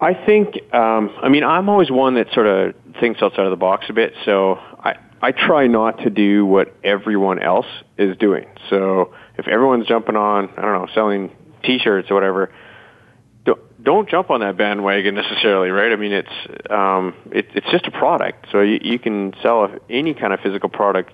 [0.00, 0.56] I think.
[0.72, 3.92] Um, I mean, I'm always one that sort of thinks outside of the box a
[3.92, 4.14] bit.
[4.24, 7.66] So I I try not to do what everyone else
[7.98, 8.46] is doing.
[8.70, 12.50] So if everyone's jumping on, I don't know, selling T-shirts or whatever
[13.82, 15.92] don't jump on that bandwagon necessarily, right?
[15.92, 20.14] I mean, it's um, it, it's just a product, so you, you can sell any
[20.14, 21.12] kind of physical product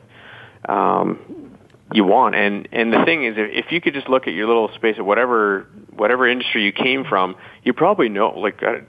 [0.69, 1.57] um,
[1.93, 2.35] you want.
[2.35, 5.05] And and the thing is, if you could just look at your little space at
[5.05, 8.31] whatever whatever industry you came from, you probably know.
[8.31, 8.81] Like, uh,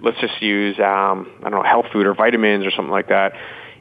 [0.00, 3.32] let's just use um, I don't know health food or vitamins or something like that.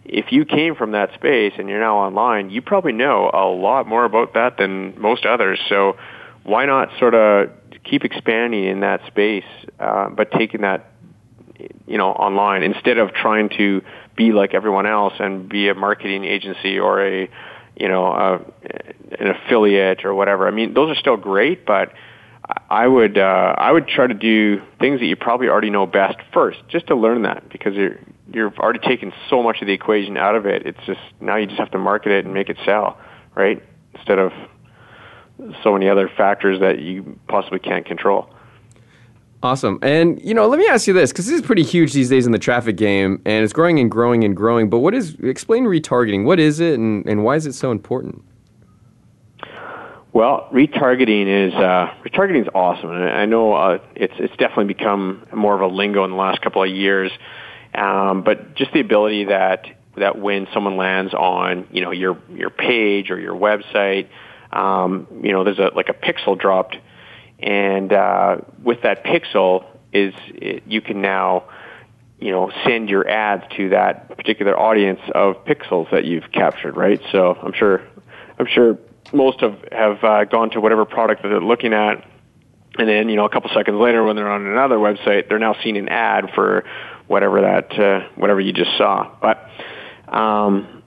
[0.05, 3.87] If you came from that space and you're now online, you probably know a lot
[3.87, 5.59] more about that than most others.
[5.69, 5.95] So
[6.43, 7.49] why not sort of
[7.83, 9.45] keep expanding in that space,
[9.79, 10.89] uh, but taking that
[11.85, 13.81] you know online instead of trying to
[14.15, 17.29] be like everyone else and be a marketing agency or a
[17.75, 18.35] you know a,
[19.19, 20.47] an affiliate or whatever.
[20.47, 21.93] I mean, those are still great, but
[22.69, 26.17] I would uh, I would try to do things that you probably already know best
[26.33, 27.99] first, just to learn that because you're
[28.33, 30.65] you've already taken so much of the equation out of it.
[30.65, 32.97] It's just now you just have to market it and make it sell,
[33.35, 33.63] right?
[33.95, 34.31] Instead of
[35.63, 38.29] so many other factors that you possibly can't control.
[39.41, 39.77] Awesome.
[39.82, 42.25] And, you know, let me ask you this, because this is pretty huge these days
[42.25, 44.69] in the traffic game, and it's growing and growing and growing.
[44.69, 46.23] But what is, explain retargeting.
[46.23, 48.23] What is it, and, and why is it so important?
[50.13, 55.25] Well, retargeting is uh, retargeting is awesome, and I know uh, it's it's definitely become
[55.34, 57.12] more of a lingo in the last couple of years.
[57.73, 59.65] Um, but just the ability that
[59.97, 64.08] that when someone lands on you know your your page or your website,
[64.53, 66.77] um, you know, there's a like a pixel dropped,
[67.39, 71.45] and uh, with that pixel is it, you can now
[72.19, 77.01] you know send your ads to that particular audience of pixels that you've captured, right?
[77.11, 77.82] So I'm sure
[78.38, 78.78] I'm sure
[79.11, 82.07] most have have uh, gone to whatever product that they're looking at,
[82.78, 85.55] and then you know a couple seconds later when they're on another website, they're now
[85.63, 86.63] seeing an ad for
[87.07, 89.09] whatever that uh, whatever you just saw.
[89.19, 89.49] But
[90.15, 90.84] um,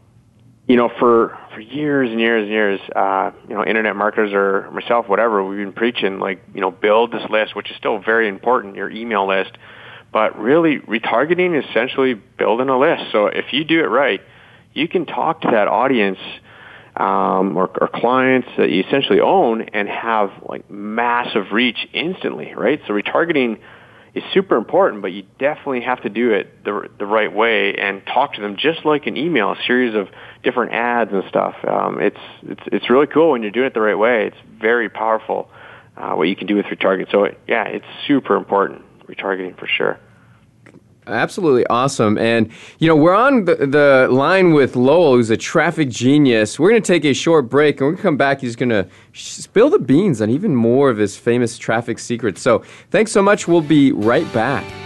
[0.69, 4.71] you know, for for years and years and years, uh, you know, internet marketers or
[4.73, 8.29] myself, whatever, we've been preaching like, you know, build this list, which is still very
[8.29, 9.53] important, your email list.
[10.13, 13.05] But really, retargeting is essentially building a list.
[13.11, 14.21] So if you do it right,
[14.75, 16.19] you can talk to that audience
[16.95, 22.83] um, or, or clients that you essentially own and have like massive reach instantly, right?
[22.87, 23.61] So retargeting
[24.17, 28.03] is super important, but you definitely have to do it the the right way and
[28.07, 30.09] talk to them just like an email, a series of
[30.43, 31.55] different ads and stuff.
[31.69, 34.27] Um, it's it's it's really cool when you're doing it the right way.
[34.29, 35.51] It's very powerful
[35.97, 37.11] uh, what you can do with retargeting.
[37.11, 39.99] So it, yeah, it's super important retargeting for sure.
[41.07, 42.19] Absolutely awesome.
[42.19, 46.59] And, you know, we're on the, the line with Lowell, who's a traffic genius.
[46.59, 48.41] We're going to take a short break and we're going to come back.
[48.41, 52.41] He's going to spill the beans on even more of his famous traffic secrets.
[52.41, 53.47] So thanks so much.
[53.47, 54.86] We'll be right back.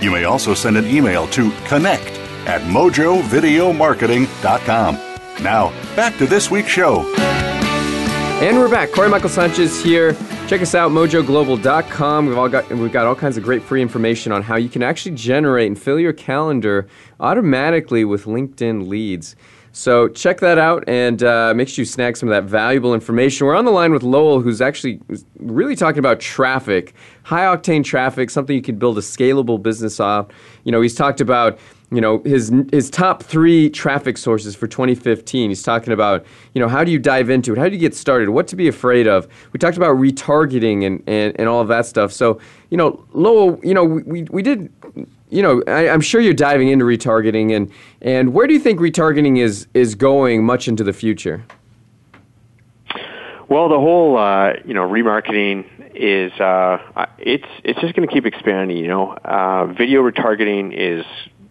[0.00, 4.94] you may also send an email to connect at mojovideomarketing.com.
[5.42, 7.04] Now, back to this week's show.
[8.40, 8.92] And we're back.
[8.92, 10.16] Corey Michael Sanchez here.
[10.46, 12.26] Check us out, mojoglobal.com.
[12.26, 14.82] We've all got we've got all kinds of great free information on how you can
[14.82, 16.88] actually generate and fill your calendar
[17.20, 19.34] automatically with LinkedIn leads.
[19.78, 23.46] So check that out and uh, make sure you snag some of that valuable information.
[23.46, 25.00] We're on the line with Lowell, who's actually
[25.38, 30.26] really talking about traffic, high octane traffic, something you could build a scalable business off.
[30.64, 31.60] You know, he's talked about
[31.92, 35.48] you know his his top three traffic sources for 2015.
[35.48, 37.94] He's talking about you know how do you dive into it, how do you get
[37.94, 39.28] started, what to be afraid of.
[39.52, 42.12] We talked about retargeting and, and, and all of that stuff.
[42.12, 44.72] So you know, Lowell, you know we, we did
[45.30, 47.70] you know, I, am sure you're diving into retargeting, and
[48.00, 51.44] and where do you think retargeting is is going much into the future?
[53.48, 58.26] Well, the whole uh, you know remarketing is uh, it's it's just going to keep
[58.26, 58.76] expanding.
[58.76, 61.04] You know, uh, video retargeting is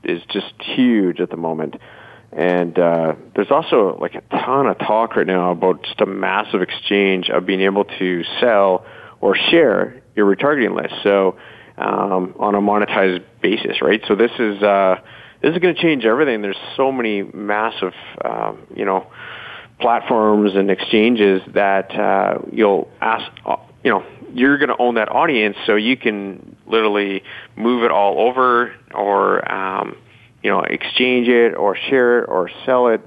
[0.04, 1.76] is just huge at the moment,
[2.32, 6.62] and uh, there's also like a ton of talk right now about just a massive
[6.62, 8.86] exchange of being able to sell
[9.20, 10.94] or share your retargeting list.
[11.04, 11.38] So
[11.78, 14.02] um, on a monetized basis, right?
[14.08, 14.96] So this is uh,
[15.42, 16.42] this is going to change everything.
[16.42, 17.94] There's so many massive,
[18.24, 19.08] um, you know,
[19.80, 25.10] platforms and exchanges that uh, you'll ask, uh, you know, you're going to own that
[25.10, 27.24] audience, so you can literally
[27.56, 29.96] move it all over, or um,
[30.44, 33.02] you know, exchange it, or share it, or sell it.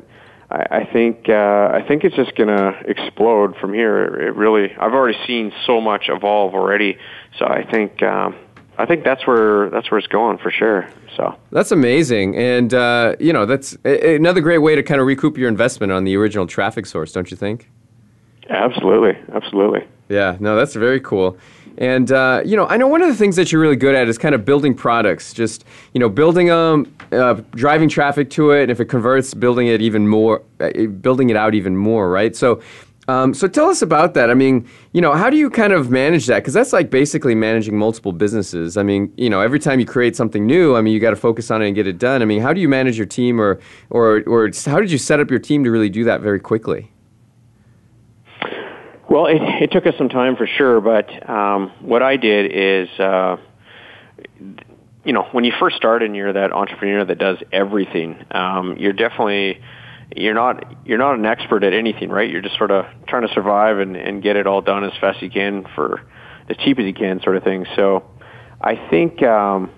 [0.52, 4.04] I, think uh, I think it's just going to explode from here.
[4.04, 6.98] It really, I've already seen so much evolve already,
[7.38, 8.02] so I think.
[8.02, 8.34] Um,
[8.80, 10.88] I think that's where that's where it's going for sure.
[11.14, 15.06] So that's amazing, and uh, you know that's a- another great way to kind of
[15.06, 17.68] recoup your investment on the original traffic source, don't you think?
[18.48, 19.86] Absolutely, absolutely.
[20.08, 21.36] Yeah, no, that's very cool.
[21.76, 24.08] And uh, you know, I know one of the things that you're really good at
[24.08, 25.34] is kind of building products.
[25.34, 29.66] Just you know, building them, uh, driving traffic to it, and if it converts, building
[29.66, 32.34] it even more, uh, building it out even more, right?
[32.34, 32.60] So
[33.10, 34.30] um, so tell us about that.
[34.30, 36.36] I mean, you know, how do you kind of manage that?
[36.36, 38.76] Because that's like basically managing multiple businesses.
[38.76, 41.16] I mean, you know, every time you create something new, I mean, you got to
[41.16, 42.22] focus on it and get it done.
[42.22, 43.58] I mean, how do you manage your team, or
[43.90, 46.92] or or how did you set up your team to really do that very quickly?
[49.08, 52.88] Well, it, it took us some time for sure, but um, what I did is,
[53.00, 53.38] uh,
[55.04, 58.92] you know, when you first start and you're that entrepreneur that does everything, um, you're
[58.92, 59.60] definitely
[60.16, 62.28] you're not you're not an expert at anything, right?
[62.30, 65.18] You're just sort of trying to survive and, and get it all done as fast
[65.18, 66.02] as you can for
[66.48, 67.66] as cheap as you can, sort of thing.
[67.76, 68.04] So,
[68.60, 69.70] I think um,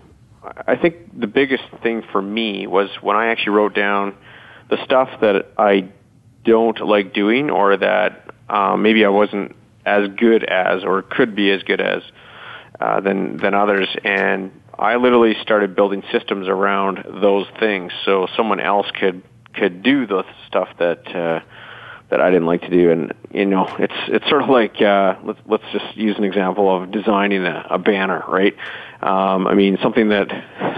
[0.67, 4.15] I think the biggest thing for me was when I actually wrote down
[4.71, 5.91] the stuff that I
[6.45, 9.55] don't like doing, or that um, maybe I wasn't
[9.85, 12.03] as good as, or could be as good as
[12.81, 18.61] uh, than than others, and I literally started building systems around those things, so someone
[18.61, 19.23] else could
[19.55, 21.41] could do the stuff that uh,
[22.11, 22.91] that I didn't like to do.
[22.91, 26.75] And you know, it's it's sort of like uh, let's let's just use an example
[26.75, 28.55] of designing a, a banner, right?
[29.01, 30.29] Um, I mean, something that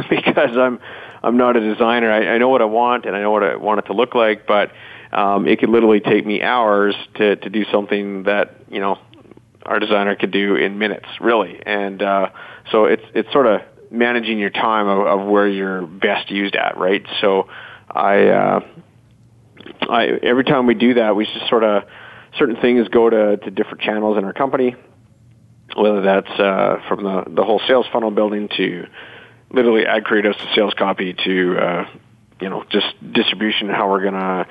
[0.11, 0.79] because I'm
[1.23, 3.57] I'm not a designer, I, I know what I want and I know what I
[3.57, 4.71] want it to look like, but
[5.13, 8.99] um, it could literally take me hours to to do something that you know
[9.67, 11.61] our designer could do in minutes, really.
[11.65, 12.31] And uh,
[12.71, 16.77] so it's it's sort of managing your time of, of where you're best used at,
[16.77, 17.05] right?
[17.21, 17.49] So
[17.91, 18.61] I, uh,
[19.89, 21.85] I every time we do that, we just sort of
[22.39, 24.75] certain things go to, to different channels in our company,
[25.77, 28.87] whether that's uh, from the the whole sales funnel building to
[29.51, 31.89] literally ad creatives to sales copy to uh,
[32.41, 34.47] you know just distribution, how we're gonna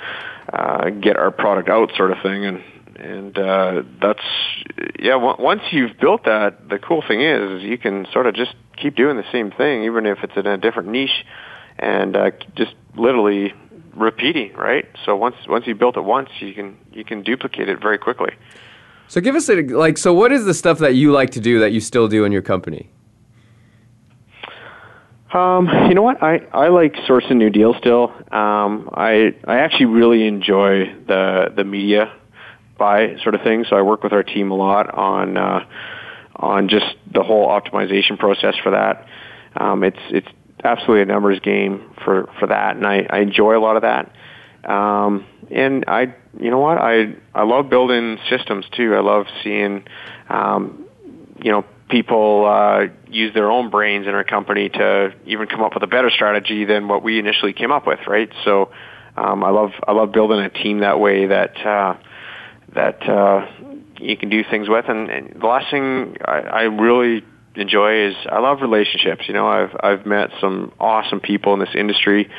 [0.51, 2.63] uh, get our product out, sort of thing, and
[2.95, 4.23] and uh, that's
[4.99, 5.13] yeah.
[5.13, 8.53] W- once you've built that, the cool thing is, is you can sort of just
[8.77, 11.25] keep doing the same thing, even if it's in a different niche
[11.79, 13.53] and uh, just literally
[13.95, 14.85] repeating, right?
[15.05, 18.33] So once once you built it once, you can you can duplicate it very quickly.
[19.07, 19.97] So give us a like.
[19.97, 22.31] So what is the stuff that you like to do that you still do in
[22.31, 22.89] your company?
[25.33, 26.21] Um, you know what?
[26.21, 28.13] I, I like sourcing new deals still.
[28.31, 32.13] Um, I I actually really enjoy the the media
[32.77, 33.65] buy sort of thing.
[33.69, 35.65] So I work with our team a lot on uh,
[36.35, 39.07] on just the whole optimization process for that.
[39.55, 40.27] Um, it's it's
[40.63, 44.11] absolutely a numbers game for for that, and I, I enjoy a lot of that.
[44.63, 48.95] Um, and I, you know what, I I love building systems too.
[48.95, 49.85] I love seeing,
[50.29, 50.85] um,
[51.41, 55.73] you know, people uh, use their own brains in our company to even come up
[55.73, 58.29] with a better strategy than what we initially came up with, right?
[58.45, 58.71] So,
[59.17, 61.97] um, I love I love building a team that way that uh,
[62.73, 63.45] that uh,
[63.99, 64.85] you can do things with.
[64.87, 67.23] And, and the last thing I, I really
[67.55, 69.23] enjoy is I love relationships.
[69.27, 72.29] You know, I've I've met some awesome people in this industry,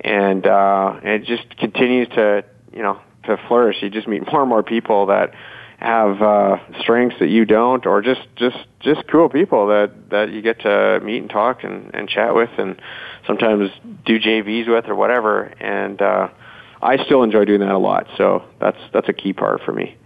[0.00, 3.76] and uh, it just continues to you know to flourish.
[3.82, 5.34] You just meet more and more people that
[5.78, 10.42] have uh, strengths that you don't, or just just just cool people that that you
[10.42, 12.80] get to meet and talk and and chat with, and
[13.26, 13.70] sometimes
[14.04, 15.42] do JVs with or whatever.
[15.42, 16.28] And uh,
[16.82, 18.06] I still enjoy doing that a lot.
[18.16, 19.96] So that's that's a key part for me.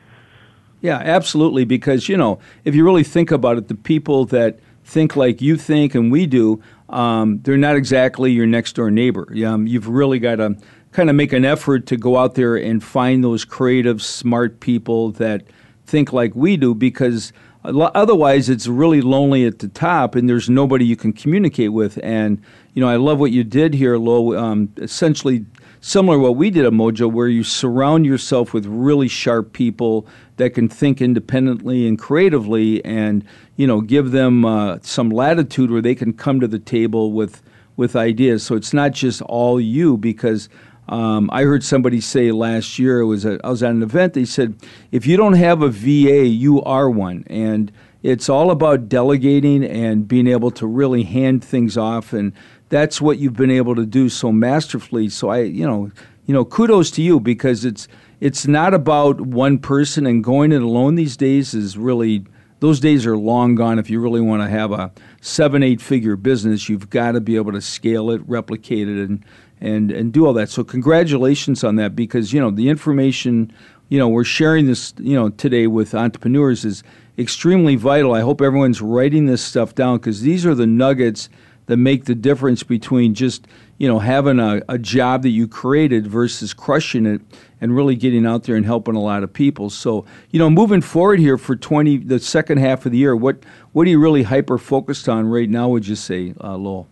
[0.85, 1.64] Yeah, absolutely.
[1.64, 5.57] Because, you know, if you really think about it, the people that think like you
[5.57, 9.26] think and we do, um, they're not exactly your next door neighbor.
[9.47, 10.59] Um, you've really got to
[10.93, 15.11] kind of make an effort to go out there and find those creative, smart people
[15.12, 15.47] that
[15.87, 17.32] think like we do because
[17.65, 21.99] otherwise it's really lonely at the top and there's nobody you can communicate with.
[22.03, 22.43] And
[22.75, 24.37] you know, I love what you did here, Lo.
[24.37, 25.47] Um, essentially
[25.81, 30.07] similar to what we did at Mojo, where you surround yourself with really sharp people
[30.37, 33.25] that can think independently and creatively, and
[33.57, 37.43] you know, give them uh, some latitude where they can come to the table with
[37.77, 38.43] with ideas.
[38.43, 40.49] So it's not just all you because.
[40.89, 44.12] Um, I heard somebody say last year it was a, I was at an event.
[44.12, 44.57] They said,
[44.93, 47.72] if you don't have a VA, you are one, and
[48.03, 52.35] it's all about delegating and being able to really hand things off and
[52.68, 55.09] that's what you've been able to do so masterfully.
[55.09, 55.93] So I, you know,
[56.26, 57.87] you know, kudos to you because it's
[58.20, 62.24] it's not about one person and going it alone these days is really
[62.61, 63.78] those days are long gone.
[63.78, 67.37] If you really want to have a seven eight figure business, you've got to be
[67.37, 69.24] able to scale it, replicate it, and
[69.65, 70.51] and and do all that.
[70.51, 73.53] So congratulations on that because you know the information
[73.89, 76.85] you know we're sharing this you know today with entrepreneurs is
[77.19, 78.15] extremely vital.
[78.15, 81.29] I hope everyone's writing this stuff down because these are the nuggets
[81.67, 83.47] that make the difference between just
[83.79, 87.23] you know having a, a job that you created versus crushing it
[87.59, 89.71] and really getting out there and helping a lot of people.
[89.71, 93.39] So you know, moving forward here for twenty the second half of the year, what
[93.73, 95.71] what are you really hyper focused on right now?
[95.71, 96.87] Would you say, uh, Lowell?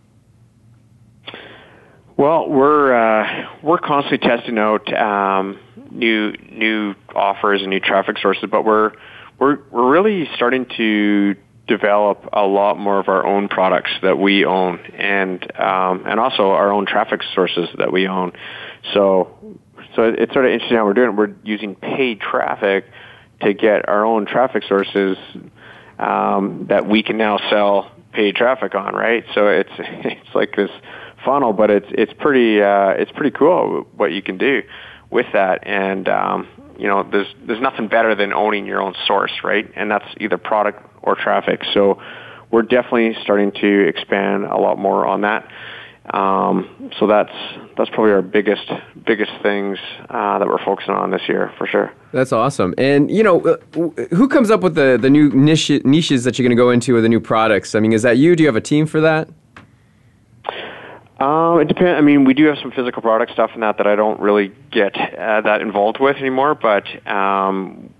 [2.15, 5.59] Well, we're uh, we're constantly testing out um,
[5.89, 8.91] new new offers and new traffic sources, but we're
[9.39, 11.35] we're we're really starting to
[11.67, 16.51] develop a lot more of our own products that we own and um, and also
[16.51, 18.33] our own traffic sources that we own.
[18.93, 19.57] So
[19.95, 21.15] so it's sort of interesting how we're doing it.
[21.15, 22.85] We're using paid traffic
[23.41, 25.17] to get our own traffic sources
[25.97, 29.25] um, that we can now sell paid traffic on, right?
[29.33, 30.69] So it's it's like this
[31.25, 34.61] funnel, but it's it's pretty uh, it's pretty cool what you can do
[35.09, 35.65] with that.
[35.65, 36.47] And um,
[36.77, 39.69] you know, there's there's nothing better than owning your own source, right?
[39.75, 41.61] And that's either product or traffic.
[41.73, 42.01] So
[42.51, 45.47] we're definitely starting to expand a lot more on that.
[46.13, 47.31] Um, so that's
[47.77, 48.69] that's probably our biggest
[49.05, 49.77] biggest things
[50.09, 51.93] uh, that we're focusing on this year for sure.
[52.11, 52.73] That's awesome.
[52.77, 56.43] And you know, uh, who comes up with the the new niche, niches that you're
[56.43, 57.73] going to go into with the new products?
[57.73, 58.35] I mean, is that you?
[58.35, 59.29] Do you have a team for that?
[61.19, 61.97] Um, it depends.
[61.97, 64.51] I mean, we do have some physical product stuff in that that I don't really
[64.71, 66.55] get uh, that involved with anymore.
[66.55, 67.93] But um,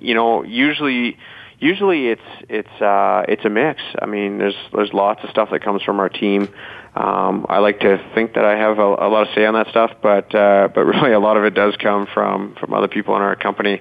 [0.00, 1.16] you know, usually,
[1.58, 3.80] usually it's it's uh, it's a mix.
[4.00, 6.48] I mean, there's there's lots of stuff that comes from our team.
[6.94, 9.68] Um, I like to think that I have a, a lot of say on that
[9.68, 13.16] stuff, but uh, but really a lot of it does come from from other people
[13.16, 13.80] in our company.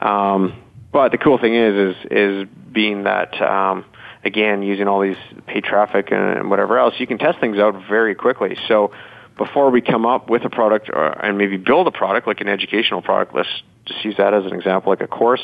[0.00, 0.62] Um,
[0.92, 3.40] but the cool thing is is is being that.
[3.42, 3.84] Um,
[4.24, 5.16] again, using all these
[5.46, 8.56] paid traffic and whatever else, you can test things out very quickly.
[8.68, 8.92] So
[9.36, 12.48] before we come up with a product or, and maybe build a product like an
[12.48, 13.48] educational product, let's
[13.86, 15.40] just use that as an example, like a course.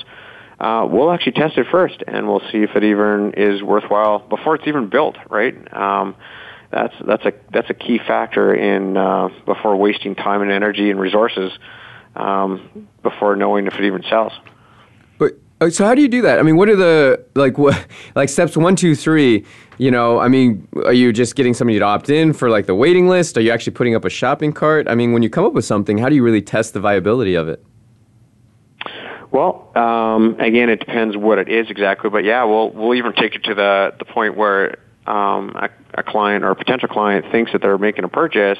[0.58, 4.54] Uh, we'll actually test it first, and we'll see if it even is worthwhile before
[4.54, 5.16] it's even built.
[5.28, 5.54] Right?
[5.72, 6.16] Um,
[6.70, 10.98] that's that's a that's a key factor in uh, before wasting time and energy and
[10.98, 11.52] resources
[12.14, 14.32] um, before knowing if it even sells.
[15.60, 16.38] Uh, so how do you do that?
[16.38, 19.44] I mean, what are the like what like steps one, two, three?
[19.78, 22.74] You know, I mean, are you just getting somebody to opt in for like the
[22.74, 23.36] waiting list?
[23.36, 24.88] Are you actually putting up a shopping cart?
[24.88, 27.34] I mean, when you come up with something, how do you really test the viability
[27.34, 27.64] of it?
[29.30, 33.34] Well, um, again, it depends what it is exactly, but yeah, we'll we'll even take
[33.34, 37.52] it to the the point where um, a, a client or a potential client thinks
[37.52, 38.58] that they're making a purchase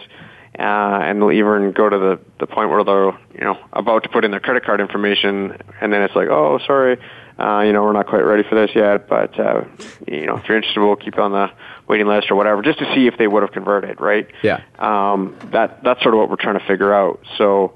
[0.59, 4.09] uh, and they'll even go to the the point where they're you know about to
[4.09, 6.99] put in their credit card information, and then it's like, oh, sorry,
[7.39, 9.65] uh, you know, we're not quite ready for this yet, but uh,
[10.07, 11.51] you know, if you're interested, we'll keep you on the
[11.87, 14.29] waiting list or whatever, just to see if they would have converted, right?
[14.43, 14.63] Yeah.
[14.79, 17.21] Um, that that's sort of what we're trying to figure out.
[17.39, 17.75] So.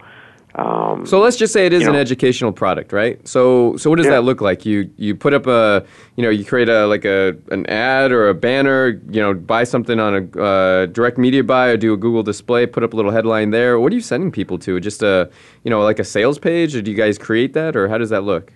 [0.54, 1.98] Um, so let's just say it is an know.
[1.98, 3.26] educational product, right?
[3.26, 4.12] So so what does yeah.
[4.12, 4.66] that look like?
[4.66, 5.84] You you put up a
[6.16, 9.64] you know you create a like a an ad or a banner, you know, buy
[9.64, 12.96] something on a uh, direct media buy or do a Google display, put up a
[12.96, 13.78] little headline there.
[13.78, 14.80] What are you sending people to?
[14.80, 15.30] Just a
[15.62, 18.10] you know like a sales page, or do you guys create that, or how does
[18.10, 18.52] that look?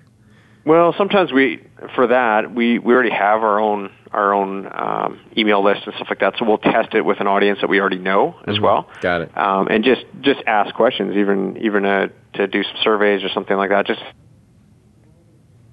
[0.64, 1.62] Well, sometimes we
[1.94, 6.06] for that we we already have our own our own um, email list and stuff
[6.08, 6.34] like that.
[6.38, 8.64] So we'll test it with an audience that we already know as mm-hmm.
[8.64, 8.90] well.
[9.00, 9.36] Got it.
[9.36, 13.56] Um, and just just ask questions, even even uh, to do some surveys or something
[13.56, 13.86] like that.
[13.86, 14.02] Just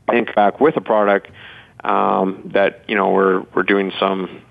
[0.09, 1.27] think back with a product
[1.83, 4.41] um, that you know we're we're doing some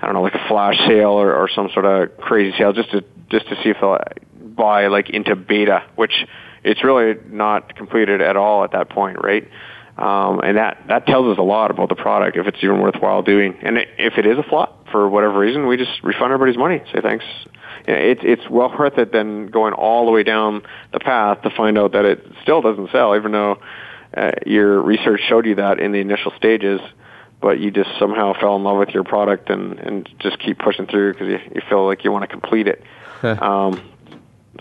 [0.00, 2.90] I don't know like a flash sale or, or some sort of crazy sale just
[2.90, 3.98] to just to see if they'll
[4.34, 6.26] buy like into beta, which
[6.64, 9.48] it's really not completed at all at that point, right?
[9.98, 13.22] Um, and that, that tells us a lot about the product, if it's even worthwhile
[13.22, 13.56] doing.
[13.62, 16.82] And it, if it is a flop, for whatever reason, we just refund everybody's money,
[16.92, 17.24] say thanks.
[17.86, 21.78] It's, it's well worth it than going all the way down the path to find
[21.78, 23.58] out that it still doesn't sell, even though
[24.16, 26.80] uh, your research showed you that in the initial stages,
[27.40, 30.86] but you just somehow fell in love with your product and and just keep pushing
[30.86, 32.82] through because you, you feel like you want to complete it.
[33.22, 33.80] um,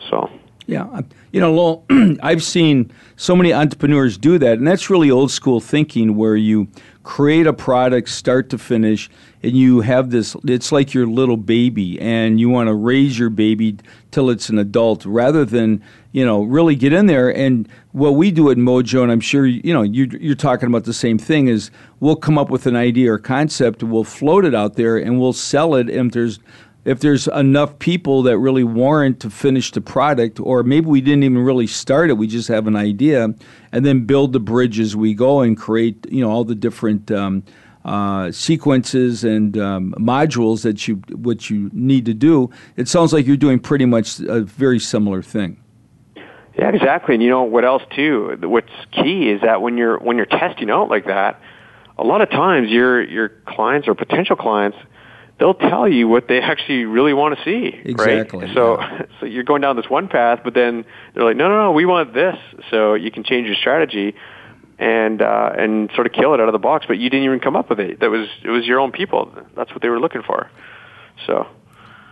[0.09, 0.29] so.
[0.67, 1.01] Yeah,
[1.31, 1.85] you know, Lowell,
[2.23, 6.67] I've seen so many entrepreneurs do that, and that's really old school thinking where you
[7.03, 9.11] create a product start to finish
[9.43, 13.29] and you have this it's like your little baby and you want to raise your
[13.29, 13.77] baby
[14.09, 17.29] till it's an adult rather than you know really get in there.
[17.29, 20.83] And what we do at mojo and i'm sure you know you, you're talking about
[20.83, 24.53] the same thing is we'll come up with an idea or concept we'll float it
[24.53, 26.39] out there and we'll sell it and there's
[26.85, 31.23] if there's enough people that really warrant to finish the product, or maybe we didn't
[31.23, 33.33] even really start it, we just have an idea,
[33.71, 37.11] and then build the bridge as we go and create, you know, all the different
[37.11, 37.43] um,
[37.83, 42.51] uh, sequences and um, modules that you what you need to do.
[42.77, 45.57] It sounds like you're doing pretty much a very similar thing.
[46.57, 47.15] Yeah, exactly.
[47.15, 48.37] And you know what else too?
[48.41, 51.41] What's key is that when you're when you're testing out like that,
[51.97, 54.77] a lot of times your your clients or potential clients
[55.39, 57.75] they'll tell you what they actually really want to see.
[57.83, 58.45] Exactly.
[58.45, 58.55] Right?
[58.55, 59.01] So, yeah.
[59.19, 61.85] so you're going down this one path, but then they're like, no, no, no, we
[61.85, 62.37] want this.
[62.71, 64.15] So you can change your strategy
[64.77, 66.85] and uh, and sort of kill it out of the box.
[66.87, 67.99] But you didn't even come up with it.
[67.99, 69.31] That was it was your own people.
[69.55, 70.49] That's what they were looking for.
[71.25, 71.47] So.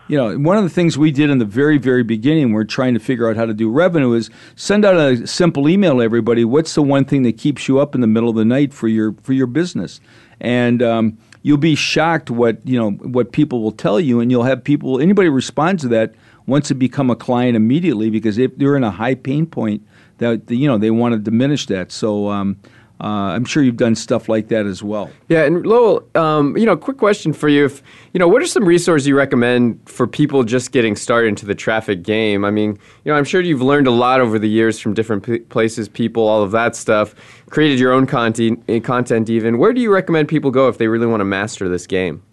[0.10, 2.94] You know, one of the things we did in the very, very beginning, we're trying
[2.94, 6.44] to figure out how to do revenue, is send out a simple email to everybody.
[6.44, 8.90] What's the one thing that keeps you up in the middle of the night for
[8.90, 10.02] your for your business?
[10.42, 14.44] And um, you'll be shocked what you know what people will tell you, and you'll
[14.44, 16.14] have people anybody respond to that
[16.48, 19.86] wants to become a client immediately because if they're in a high pain point,
[20.18, 21.92] that you know they want to diminish that.
[21.92, 22.30] So.
[22.30, 22.58] Um,
[23.02, 25.10] uh, I'm sure you've done stuff like that as well.
[25.28, 27.82] Yeah, and Lowell, um, you know, quick question for you: If
[28.14, 31.56] you know, what are some resources you recommend for people just getting started into the
[31.56, 32.46] traffic game?
[32.46, 35.24] I mean, you know, I'm sure you've learned a lot over the years from different
[35.24, 37.14] p- places, people, all of that stuff.
[37.50, 39.58] Created your own content, eh, content even.
[39.58, 42.24] Where do you recommend people go if they really want to master this game?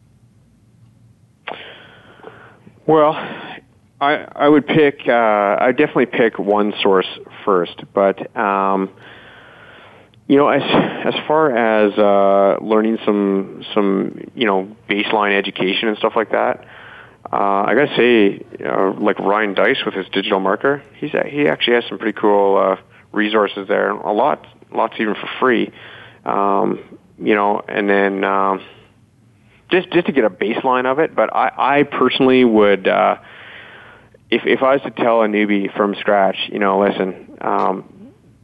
[2.86, 3.14] Well,
[4.00, 5.00] I I would pick.
[5.08, 7.08] Uh, I definitely pick one source
[7.44, 8.36] first, but.
[8.36, 8.90] Um,
[10.30, 15.98] you know, as as far as uh, learning some some you know baseline education and
[15.98, 16.64] stuff like that,
[17.32, 21.74] uh, I gotta say, uh, like Ryan Deiss with his digital marker, he's he actually
[21.74, 22.76] has some pretty cool uh,
[23.10, 23.90] resources there.
[23.90, 25.72] A lot, lots even for free.
[26.24, 26.78] Um,
[27.18, 28.64] you know, and then um,
[29.68, 31.12] just just to get a baseline of it.
[31.12, 33.16] But I, I personally would, uh,
[34.30, 37.36] if if I was to tell a newbie from scratch, you know, listen.
[37.40, 37.99] Um,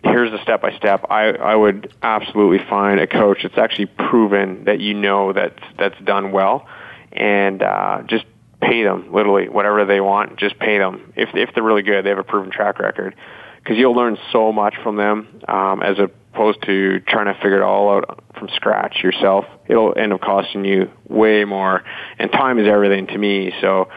[0.07, 1.07] here's the step by step.
[1.11, 5.99] I I would absolutely find a coach that's actually proven that you know that that's
[6.05, 6.67] done well,
[7.13, 8.25] and uh, just
[8.61, 10.39] pay them literally whatever they want.
[10.39, 12.05] Just pay them if if they're really good.
[12.05, 13.15] They have a proven track record
[13.59, 17.63] because you'll learn so much from them um, as opposed to trying to figure it
[17.63, 19.45] all out from scratch yourself.
[19.67, 21.83] It'll end up costing you way more,
[22.19, 23.53] and time is everything to me.
[23.61, 23.89] So.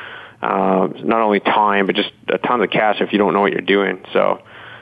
[0.42, 3.52] Uh, not only time, but just a ton of cash if you don't know what
[3.52, 4.02] you're doing.
[4.14, 4.42] So,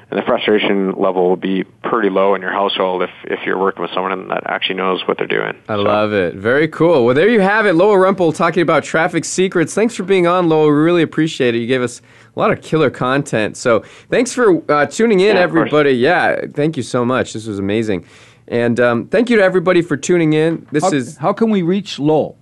[0.09, 3.81] and the frustration level will be pretty low in your household if, if you're working
[3.81, 5.53] with someone that actually knows what they're doing.
[5.67, 5.81] I so.
[5.81, 6.35] love it.
[6.35, 7.05] Very cool.
[7.05, 7.73] Well, there you have it.
[7.73, 9.73] Lowell Rempel talking about traffic secrets.
[9.73, 10.67] Thanks for being on, Lowell.
[10.67, 11.59] We really appreciate it.
[11.59, 12.01] You gave us
[12.35, 13.57] a lot of killer content.
[13.57, 15.91] So thanks for uh, tuning in, yeah, everybody.
[15.91, 17.33] Yeah, thank you so much.
[17.33, 18.05] This was amazing.
[18.47, 20.67] And um, thank you to everybody for tuning in.
[20.71, 22.37] This how, is how can we reach Lowell?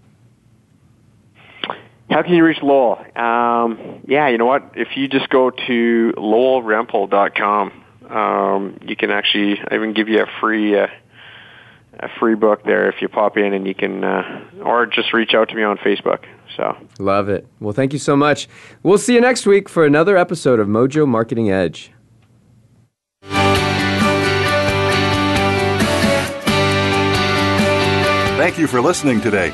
[2.10, 3.04] How can you reach Lowell?
[3.16, 4.74] Um, yeah, you know what?
[4.76, 10.28] If you just go to lowellrempel.com, um, you can actually I even give you a
[10.40, 10.88] free uh,
[12.00, 15.34] a free book there if you pop in and you can uh, or just reach
[15.34, 16.26] out to me on Facebook.
[16.56, 17.48] So love it.
[17.60, 18.48] Well, thank you so much.
[18.84, 21.92] We'll see you next week for another episode of Mojo Marketing Edge.
[28.38, 29.54] Thank you for listening today.